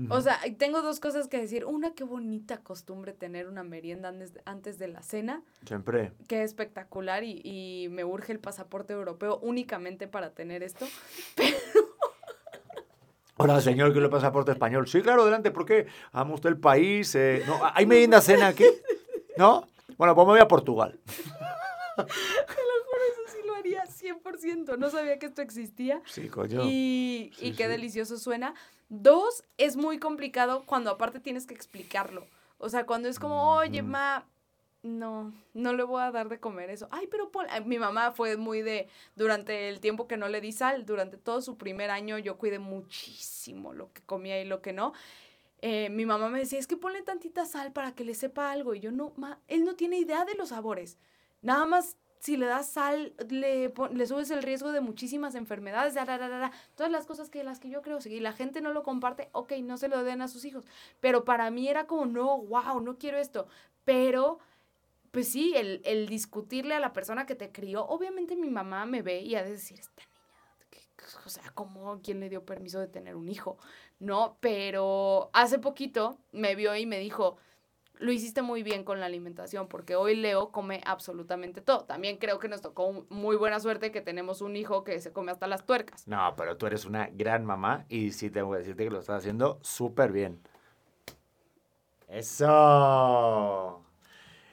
[0.10, 1.66] O sea, tengo dos cosas que decir.
[1.66, 4.14] Una, qué bonita costumbre tener una merienda
[4.46, 5.42] antes, de la cena.
[5.66, 6.12] Siempre.
[6.28, 10.86] Qué espectacular y, y me urge el pasaporte europeo únicamente para tener esto.
[13.38, 14.88] Hola, señor, que le pasaporte español.
[14.88, 15.88] Sí, claro, adelante, ¿por qué?
[16.12, 17.14] Amo usted el país.
[17.16, 18.66] eh, No, ¿Hay merienda cena aquí?
[19.38, 19.68] ¿No?
[19.98, 21.00] Bueno, pues me voy a Portugal.
[21.98, 24.78] Eso sí lo haría 100%.
[24.78, 26.02] No sabía que esto existía.
[26.06, 26.62] Sí, coño.
[26.64, 27.70] Y, Sí, y qué sí.
[27.70, 28.54] delicioso suena.
[28.90, 32.26] Dos, es muy complicado cuando aparte tienes que explicarlo.
[32.58, 33.90] O sea, cuando es como, oye, Ujú.
[33.92, 34.26] ma,
[34.82, 36.88] no, no le voy a dar de comer eso.
[36.92, 40.40] Ay, pero pon- ay, mi mamá fue muy de, durante el tiempo que no le
[40.42, 44.62] di sal, durante todo su primer año yo cuidé muchísimo lo que comía y lo
[44.62, 44.94] que no.
[45.62, 48.74] Eh, mi mamá me decía, es que ponle tantita sal para que le sepa algo.
[48.76, 50.98] Y yo, no, ma, él no tiene idea de los sabores.
[51.42, 56.04] Nada más si le das sal, le, le subes el riesgo de muchísimas enfermedades, da,
[56.06, 56.52] da, da, da, da.
[56.76, 59.54] todas las cosas que las que yo creo, si la gente no lo comparte, ok,
[59.64, 60.66] no se lo den a sus hijos.
[61.00, 63.48] Pero para mí era como, no, wow, no quiero esto.
[63.86, 64.40] Pero,
[65.12, 69.02] pues sí, el, el discutirle a la persona que te crió, obviamente mi mamá me
[69.02, 70.10] ve y ha de decir, esta niña,
[70.70, 73.58] ¿qué- o sea, ¿cómo, quién le dio permiso de tener un hijo?
[74.00, 77.38] No, pero hace poquito me vio y me dijo,
[78.00, 81.86] lo hiciste muy bien con la alimentación, porque hoy Leo come absolutamente todo.
[81.86, 85.32] También creo que nos tocó muy buena suerte que tenemos un hijo que se come
[85.32, 86.08] hasta las tuercas.
[86.08, 89.20] No, pero tú eres una gran mamá y sí tengo que decirte que lo estás
[89.20, 90.40] haciendo súper bien.
[92.08, 93.84] Eso.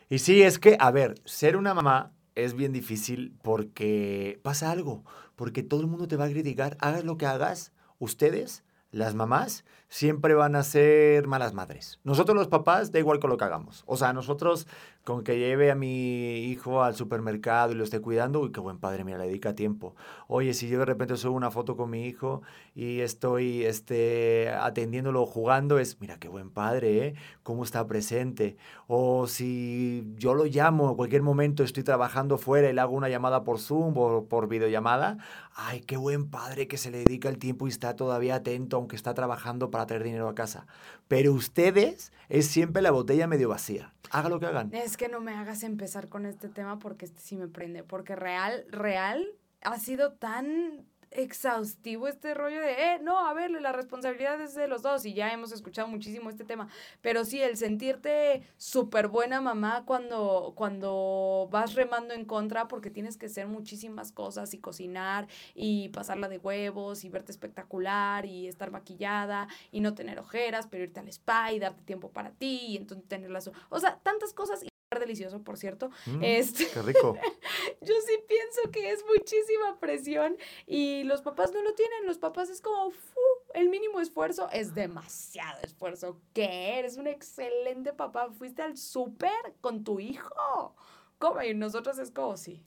[0.09, 5.05] Y sí, es que, a ver, ser una mamá es bien difícil porque pasa algo,
[5.37, 9.65] porque todo el mundo te va a criticar, hagas lo que hagas, ustedes, las mamás,
[9.95, 12.01] siempre van a ser malas madres.
[12.03, 13.85] Nosotros los papás, da igual con lo que hagamos.
[13.87, 14.67] O sea, nosotros
[15.05, 18.79] con que lleve a mi hijo al supermercado y lo esté cuidando, uy, qué buen
[18.79, 19.95] padre, mira, le dedica tiempo.
[20.27, 22.43] Oye, si yo de repente subo una foto con mi hijo
[22.75, 27.15] y estoy este, atendiéndolo, jugando, es, mira, qué buen padre, ¿eh?
[27.45, 28.57] Cómo está presente.
[28.89, 33.11] O si yo lo llamo en cualquier momento, estoy trabajando fuera y le hago una
[33.11, 35.19] llamada por Zoom o por videollamada,
[35.55, 38.97] ay, qué buen padre que se le dedica el tiempo y está todavía atento, aunque
[38.97, 40.67] está trabajando para traer dinero a casa.
[41.09, 43.93] Pero ustedes es siempre la botella medio vacía.
[44.11, 44.73] Haga lo que hagan.
[44.73, 48.17] Es que no me hagas empezar con este tema porque este sí me prende, porque
[48.17, 49.27] real, real
[49.63, 54.69] ha sido tan exhaustivo este rollo de, eh, no, a ver, la responsabilidad es de
[54.69, 56.69] los dos y ya hemos escuchado muchísimo este tema,
[57.01, 63.17] pero sí, el sentirte súper buena mamá cuando, cuando vas remando en contra porque tienes
[63.17, 68.71] que hacer muchísimas cosas y cocinar y pasarla de huevos y verte espectacular y estar
[68.71, 72.77] maquillada y no tener ojeras, pero irte al spa y darte tiempo para ti y
[72.77, 74.65] entonces tenerlas, o sea, tantas cosas
[74.99, 75.91] delicioso, por cierto.
[76.07, 77.17] Mm, Este, Qué rico.
[77.81, 80.37] yo sí pienso que es muchísima presión
[80.67, 82.07] y los papás no lo tienen.
[82.07, 83.21] Los papás es como, fu,
[83.55, 86.21] el mínimo esfuerzo es demasiado esfuerzo.
[86.33, 86.79] ¿Qué?
[86.79, 88.31] Eres un excelente papá.
[88.31, 89.31] Fuiste al súper
[89.61, 90.75] con tu hijo.
[91.19, 91.43] ¿Cómo?
[91.43, 92.63] Y nosotros es como, sí.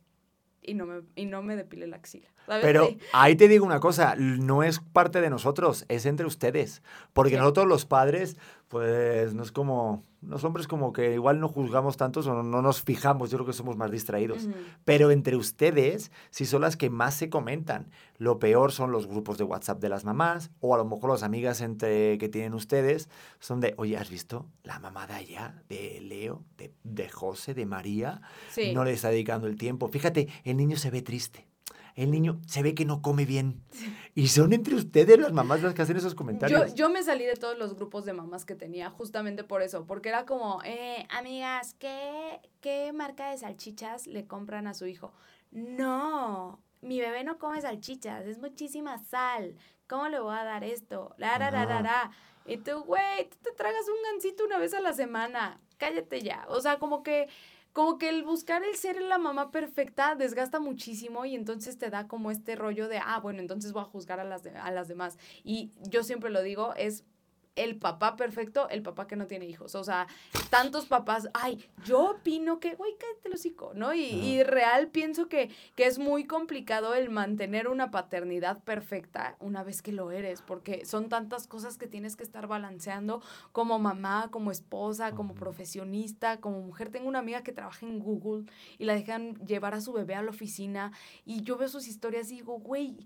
[0.61, 2.28] Y no me, y no me depile la axila.
[2.45, 2.61] ¿sabes?
[2.65, 2.97] Pero Sí.
[3.13, 6.82] ahí te digo una cosa, no es parte de nosotros, es entre ustedes.
[7.13, 7.38] Porque Sí.
[7.38, 8.36] nosotros los padres,
[8.67, 12.61] pues no es como, los hombres como que igual no juzgamos tanto o no, no
[12.61, 14.45] nos fijamos, yo creo que somos más distraídos.
[14.45, 14.55] Ujú.
[14.86, 17.89] Pero entre ustedes, sí son las que más se comentan.
[18.17, 21.23] Lo peor son los grupos de WhatsApp de las mamás, o a lo mejor las
[21.23, 23.09] amigas entre que tienen ustedes,
[23.39, 27.65] son de, oye, ¿has visto la mamá de allá, de Leo, de, de José, de
[27.65, 28.21] María?
[28.49, 28.73] Sí.
[28.73, 29.88] No le está dedicando el tiempo.
[29.88, 31.47] Fíjate, el niño se ve triste.
[31.98, 33.64] El niño se ve que no come bien.
[34.14, 36.70] Y son entre ustedes las mamás las que hacen esos comentarios.
[36.70, 39.88] Yo, yo me salí de todos los grupos de mamás que tenía justamente por eso,
[39.88, 45.12] porque era como, eh, amigas, ¿qué, ¿qué marca de salchichas le compran a su hijo?
[45.50, 49.56] No, mi bebé no come salchichas, es muchísima sal.
[49.88, 51.16] ¿Cómo le voy a dar esto?
[51.18, 52.12] La, la, la, la, la.
[52.45, 55.60] Y tú, güey, tú te tragas un gansito una vez a la semana.
[55.78, 56.45] Cállate ya.
[56.50, 57.28] O sea, como que
[57.78, 62.07] como que el buscar el ser la mamá perfecta desgasta muchísimo y entonces te da
[62.07, 64.88] como este rollo de, ah, bueno, entonces voy a juzgar a las, de- a las
[64.88, 65.19] demás.
[65.43, 67.03] Y yo siempre lo digo, es
[67.58, 69.76] el papá perfecto, el papá que no tiene hijos.
[69.76, 70.08] O sea,
[70.49, 73.93] tantos papás, ay, yo opino que, güey, cállate el hocico, ¿no?
[73.93, 79.64] Y, y, real pienso que, que es muy complicado el mantener una paternidad perfecta una
[79.64, 84.30] vez que lo eres, porque son tantas cosas que tienes que estar balanceando como mamá,
[84.32, 86.89] como esposa, como profesionista, como mujer.
[86.89, 88.45] Tengo una amiga que trabaja en Google
[88.78, 90.91] y la dejan llevar a su bebé a la oficina
[91.26, 92.97] y yo veo sus historias y digo, güey,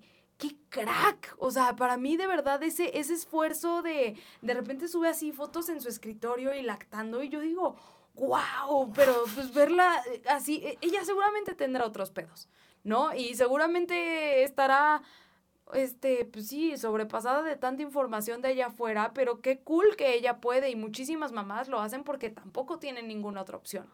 [0.42, 1.36] qué crack.
[1.38, 5.70] O sea, para mí de verdad ese, ese esfuerzo de de repente sube así fotos
[5.70, 7.76] en su escritorio y lactando y yo digo,
[8.16, 12.50] wow, pero pues verla eh, así, e, ella seguramente tendrá otros pedos,
[12.84, 13.14] ¿no?
[13.14, 15.04] Y seguramente estará
[15.74, 20.39] este, pues sí, sobrepasada de tanta información de allá afuera, pero qué cool que ella
[20.39, 23.86] puede y muchísimas mamás lo hacen porque tampoco tienen ninguna otra opción.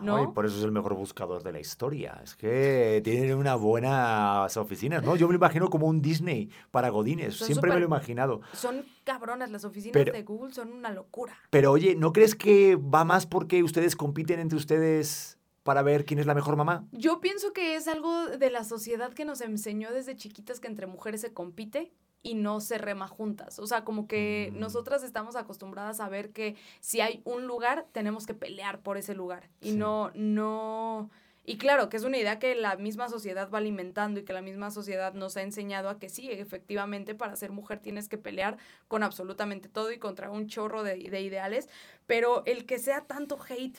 [0.00, 0.22] ¿no?
[0.22, 2.20] y por eso es el mejor buscador de la historia.
[2.22, 5.16] Es que tienen una buenas oficinas, ¿no?
[5.16, 7.36] Yo me lo imagino como un Disney para Godines.
[7.36, 8.40] Siempre me lo he imaginado.
[8.52, 11.34] Son cabronas, las oficinas de Google son una locura.
[11.50, 15.35] Pero oye, ¿no crees que va más porque ustedes compiten entre ustedes?
[15.66, 16.86] Para ver quién es la mejor mamá?
[16.92, 20.86] Yo pienso que es algo de la sociedad que nos enseñó desde chiquitas que entre
[20.86, 21.92] mujeres se compite
[22.22, 23.58] y no se rema juntas.
[23.58, 24.58] O sea, como que mm.
[24.58, 29.14] nosotras estamos acostumbradas a ver que si hay un lugar, tenemos que pelear por ese
[29.14, 29.50] lugar.
[29.60, 31.10] Y no, no.
[31.44, 34.42] Y claro, que es una idea que la misma sociedad va alimentando y que la
[34.42, 38.56] misma sociedad nos ha enseñado a que sí, efectivamente, para ser mujer tienes que pelear
[38.88, 41.68] con absolutamente todo y contra un chorro de, de ideales.
[42.06, 43.78] Pero el que sea tanto hate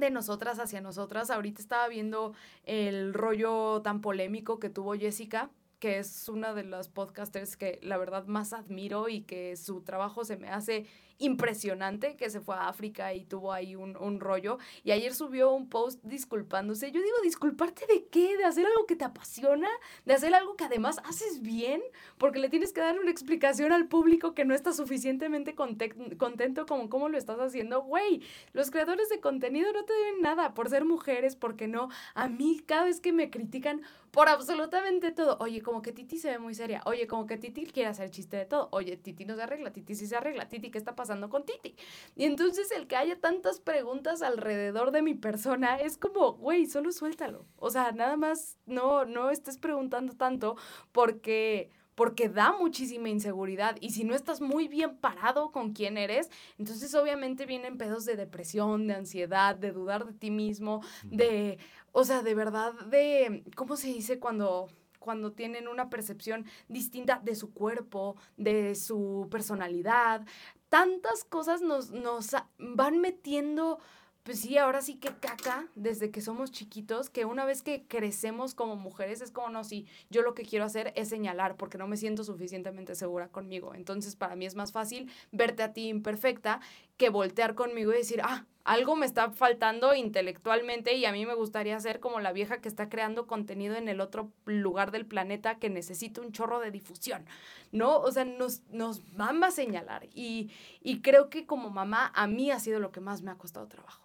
[0.00, 1.30] de nosotras hacia nosotras.
[1.30, 2.34] Ahorita estaba viendo
[2.64, 7.98] el rollo tan polémico que tuvo Jessica, que es una de las podcasters que la
[7.98, 10.86] verdad más admiro y que su trabajo se me hace
[11.18, 14.58] impresionante que se fue a África y tuvo ahí un, un, rollo.
[14.84, 16.92] Y ayer subió un post disculpándose.
[16.92, 18.36] Yo digo, ¿disculparte de qué?
[18.36, 19.68] ¿De hacer algo que te apasiona?
[20.04, 21.82] ¿De hacer algo que además haces bien?
[22.18, 26.90] Porque le tienes que dar una explicación al público que no está suficientemente contento como
[26.90, 27.82] cómo lo estás haciendo.
[27.82, 28.22] Güey,
[28.52, 31.88] los creadores de contenido no te deben nada por ser mujeres, porque no.
[32.14, 33.82] A mí cada vez que me critican
[34.16, 35.36] por absolutamente todo.
[35.40, 36.80] Oye, como que Titi se ve muy seria.
[36.86, 38.70] Oye, como que Titi quiere hacer chiste de todo.
[38.72, 39.74] Oye, Titi no se arregla.
[39.74, 40.48] Titi sí se arregla.
[40.48, 41.28] Titi, ¿qué está pasando?
[41.28, 41.76] con Titi.
[42.14, 46.92] Y entonces el que haya tantas preguntas alrededor de mi persona es como, güey, solo
[46.92, 47.44] suéltalo.
[47.58, 50.56] O sea, nada más no, no estés preguntando tanto
[50.92, 56.30] porque porque da muchísima inseguridad y si no estás muy bien parado con quién eres,
[56.58, 61.58] entonces obviamente vienen pedos de depresión, de ansiedad, de dudar de ti mismo, de,
[61.98, 64.68] o sea, de verdad, de, ¿cómo se dice cuando
[64.98, 70.26] cuando tienen una percepción distinta de su cuerpo, de su personalidad,
[70.68, 73.78] tantas cosas nos, nos van metiendo,
[74.24, 78.54] pues sí, ahora sí que caca desde que somos chiquitos, que una vez que crecemos
[78.54, 81.86] como mujeres es como, no, sí, yo lo que quiero hacer es señalar porque no
[81.86, 83.74] me siento suficientemente segura conmigo.
[83.74, 86.60] Entonces, para mí es más fácil verte a ti imperfecta
[86.96, 91.34] que voltear conmigo y decir, ah, algo me está faltando intelectualmente y a mí me
[91.34, 95.58] gustaría ser como la vieja que está creando contenido en el otro lugar del planeta
[95.58, 97.24] que necesita un chorro de difusión,
[97.70, 97.98] ¿no?
[97.98, 100.50] O sea, nos, nos van a señalar y,
[100.82, 103.68] y creo que como mamá a mí ha sido lo que más me ha costado
[103.68, 104.02] trabajo.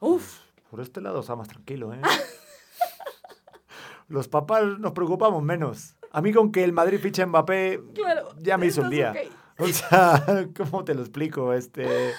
[0.00, 0.40] Uf.
[0.70, 2.00] Por este lado está más tranquilo, ¿eh?
[4.08, 5.96] Los papás nos preocupamos menos.
[6.12, 7.82] A mí con que el Madrid ficha Mbappé
[8.38, 9.14] ya me hizo un día.
[9.62, 11.52] O sea, ¿cómo te lo explico?
[11.52, 12.12] Este...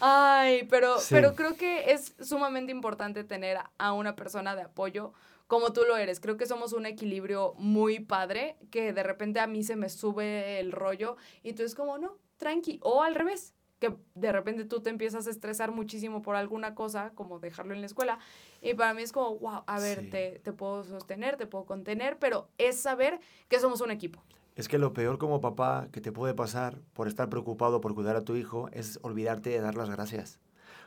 [0.00, 5.12] Ay, pero, pero creo que es sumamente importante tener a una persona de apoyo
[5.46, 6.18] como tú lo eres.
[6.18, 10.58] Creo que somos un equilibrio muy padre, que de repente a mí se me sube
[10.58, 12.80] el rollo y tú es como, no, tranqui.
[12.82, 17.10] O al revés, que de repente tú te empiezas a estresar muchísimo por alguna cosa,
[17.14, 18.18] como dejarlo en la escuela.
[18.60, 22.18] Y para mí es como, wow, a ver, te, te puedo sostener, te puedo contener,
[22.18, 24.22] pero es saber que somos un equipo.
[24.54, 28.16] Es que lo peor como papá que te puede pasar por estar preocupado por cuidar
[28.16, 30.38] a tu hijo es olvidarte de dar las gracias.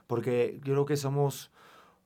[0.07, 1.51] Porque yo creo que somos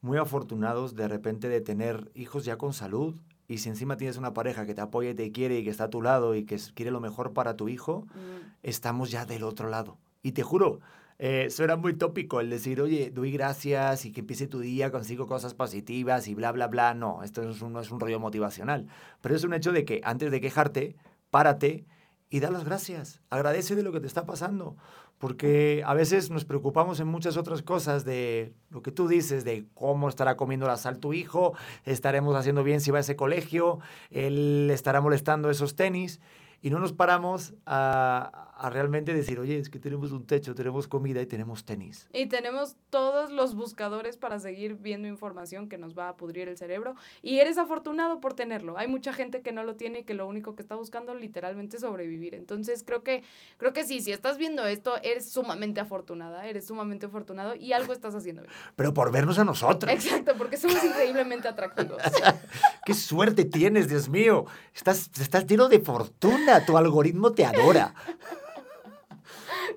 [0.02, 3.16] muy afortunados de repente de tener hijos ya con salud
[3.48, 5.86] y si encima tienes una pareja que te apoya y te quiere y que está
[5.86, 8.60] a tu lado y que quiere lo mejor para tu hijo, mm.
[8.64, 9.98] estamos ya del otro lado.
[10.22, 10.80] Y te juro,
[11.18, 15.28] eh, suena muy tópico el decir, oye, doy gracias y que empiece tu día, consigo
[15.28, 16.94] cosas positivas y bla, bla, bla.
[16.94, 18.88] No, esto es un, no es un rollo motivacional.
[19.20, 20.96] Pero es un hecho de que antes de quejarte,
[21.30, 21.86] párate
[22.30, 23.22] y da las gracias.
[23.30, 24.76] Agradece de lo que te está pasando.
[25.18, 29.66] Porque a veces nos preocupamos en muchas otras cosas de lo que tú dices, de
[29.74, 31.54] cómo estará comiendo la sal tu hijo,
[31.84, 33.80] estaremos haciendo bien si va a ese colegio,
[34.12, 36.22] él estará molestando esos tenis.
[36.62, 40.88] y no nos paramos a, a realmente decir, oye, es que tenemos un techo, tenemos
[40.88, 42.08] comida y tenemos tenis.
[42.12, 46.58] Y tenemos todos los buscadores para seguir viendo información que nos va a pudrir el
[46.58, 46.96] cerebro.
[47.22, 48.78] Y eres afortunado por tenerlo.
[48.78, 51.78] Hay mucha gente que no lo tiene y que lo único que está buscando literalmente
[51.78, 52.36] es sobrevivir.
[52.36, 53.24] Entonces creo que,
[53.58, 57.94] creo que sí, si estás viendo esto, eres sumamente afortunada, eres sumamente afortunado y algo
[57.94, 58.54] estás haciendo bien.
[58.76, 59.90] Pero por vernos a nosotros.
[59.90, 62.02] Exacto, porque somos increíblemente atractivos.
[62.86, 64.46] ¡Qué suerte tienes, Dios mío!
[64.76, 67.94] Estás, estás lleno de fortuna, tu algoritmo te adora.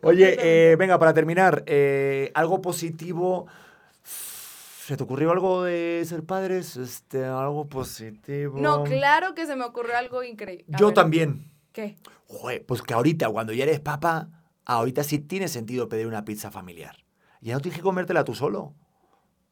[0.05, 3.46] Oye, eh, venga, para terminar, eh, algo positivo.
[4.03, 6.76] ¿Se te ocurrió algo de ser padres?
[6.76, 8.59] Este, algo positivo.
[8.59, 10.64] No, claro que se me ocurrió algo increíble.
[10.66, 11.53] Yo ver, también.
[11.72, 11.96] ¿Qué?
[12.26, 14.28] Joder, pues que ahorita, cuando ya eres papá,
[14.64, 16.96] ahorita sí tiene sentido pedir una pizza familiar.
[17.40, 18.74] Ya no tienes que comértela tú solo.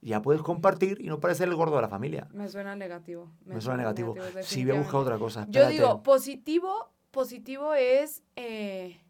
[0.03, 2.27] Ya puedes compartir y no parecer el gordo de la familia.
[2.33, 3.31] Me suena negativo.
[3.45, 4.17] Me suena negativo.
[4.43, 5.47] Sí, voy a buscar otra cosa.
[5.49, 9.01] Yo digo, positivo, positivo es eh,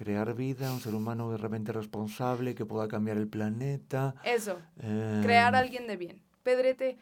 [0.00, 4.14] Crear vida, un ser humano de repente responsable que pueda cambiar el planeta.
[4.24, 6.22] eso, eh, crear a alguien de bien.
[6.42, 6.96] Pedrete,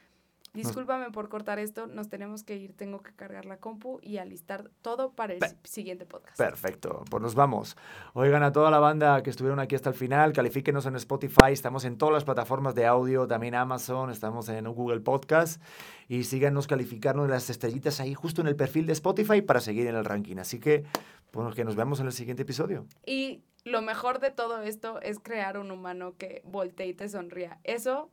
[0.52, 4.72] discúlpame por cortar esto, nos tenemos que ir, tengo que cargar la compu y alistar
[4.82, 6.36] todo para el siguiente podcast.
[6.36, 7.76] Perfecto, pues nos vamos.
[8.14, 11.84] Oigan a toda la banda que estuvieron aquí hasta el final, califíquenos en Spotify, estamos
[11.84, 15.62] en todas las plataformas de audio, también Amazon, estamos en Google Podcast
[16.08, 19.94] y síganos calificarnos las estrellitas ahí justo en el perfil de Spotify para seguir en
[19.94, 20.38] el ranking.
[20.38, 20.84] Así que,
[21.30, 22.86] pues que nos vemos en el siguiente episodio.
[23.06, 27.60] Y lo mejor de todo esto es crear un humano que voltee y te sonría.
[27.64, 28.10] Eso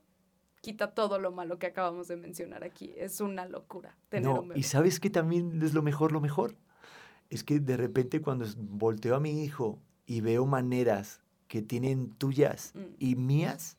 [0.61, 2.93] quita todo lo malo que acabamos de mencionar aquí.
[2.97, 4.59] Es una locura tener No, un bebé.
[4.59, 6.55] y sabes que también es lo mejor, lo mejor.
[7.30, 12.74] Es que de repente cuando volteo a mi hijo y veo maneras que tienen tuyas
[12.76, 12.80] Mm.
[12.99, 13.78] y mías,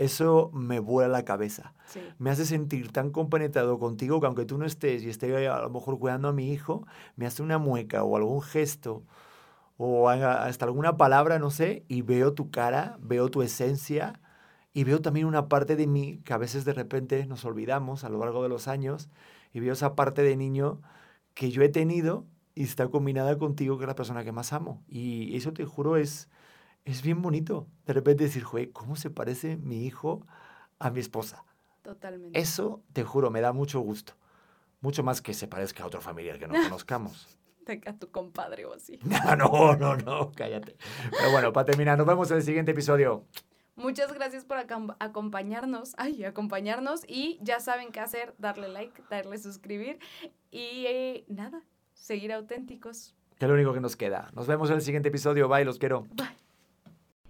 [0.00, 1.74] eso me vuela la cabeza.
[1.86, 2.00] Sí.
[2.18, 5.68] Me hace sentir tan compenetrado contigo que aunque tú no estés y esté a lo
[5.70, 6.86] mejor cuidando a mi hijo,
[7.16, 9.04] me hace una mueca o algún gesto
[9.76, 14.20] o hasta alguna palabra, no sé, y veo tu cara, veo tu esencia
[14.72, 18.08] y veo también una parte de mí que a veces de repente nos olvidamos a
[18.08, 19.10] lo largo de los años
[19.52, 20.80] y veo esa parte de niño
[21.34, 22.24] que yo he tenido
[22.54, 24.82] y está combinada contigo, que es la persona que más amo.
[24.88, 26.28] Y eso te juro es,
[26.84, 27.66] es bien bonito.
[27.86, 30.26] De repente decir, joder, ¿cómo se parece mi hijo
[30.78, 31.44] a mi esposa?
[31.82, 32.38] Totalmente.
[32.38, 34.14] Eso, te juro, me da mucho gusto.
[34.80, 37.38] Mucho más que se parezca a otro familiar que no conozcamos.
[37.64, 38.98] Tenga tu compadre o así.
[39.04, 40.76] No, no, no, no, cállate.
[41.10, 43.24] Pero bueno, para terminar, nos vemos en el siguiente episodio.
[43.76, 45.94] Muchas gracias por acom- acompañarnos.
[45.96, 47.02] Ay, acompañarnos.
[47.08, 49.98] Y ya saben qué hacer: darle like, darle suscribir.
[50.50, 51.62] Y eh, nada,
[51.94, 53.14] seguir auténticos.
[53.38, 54.30] Que es lo único que nos queda.
[54.34, 55.48] Nos vemos en el siguiente episodio.
[55.48, 56.06] Bye, los quiero.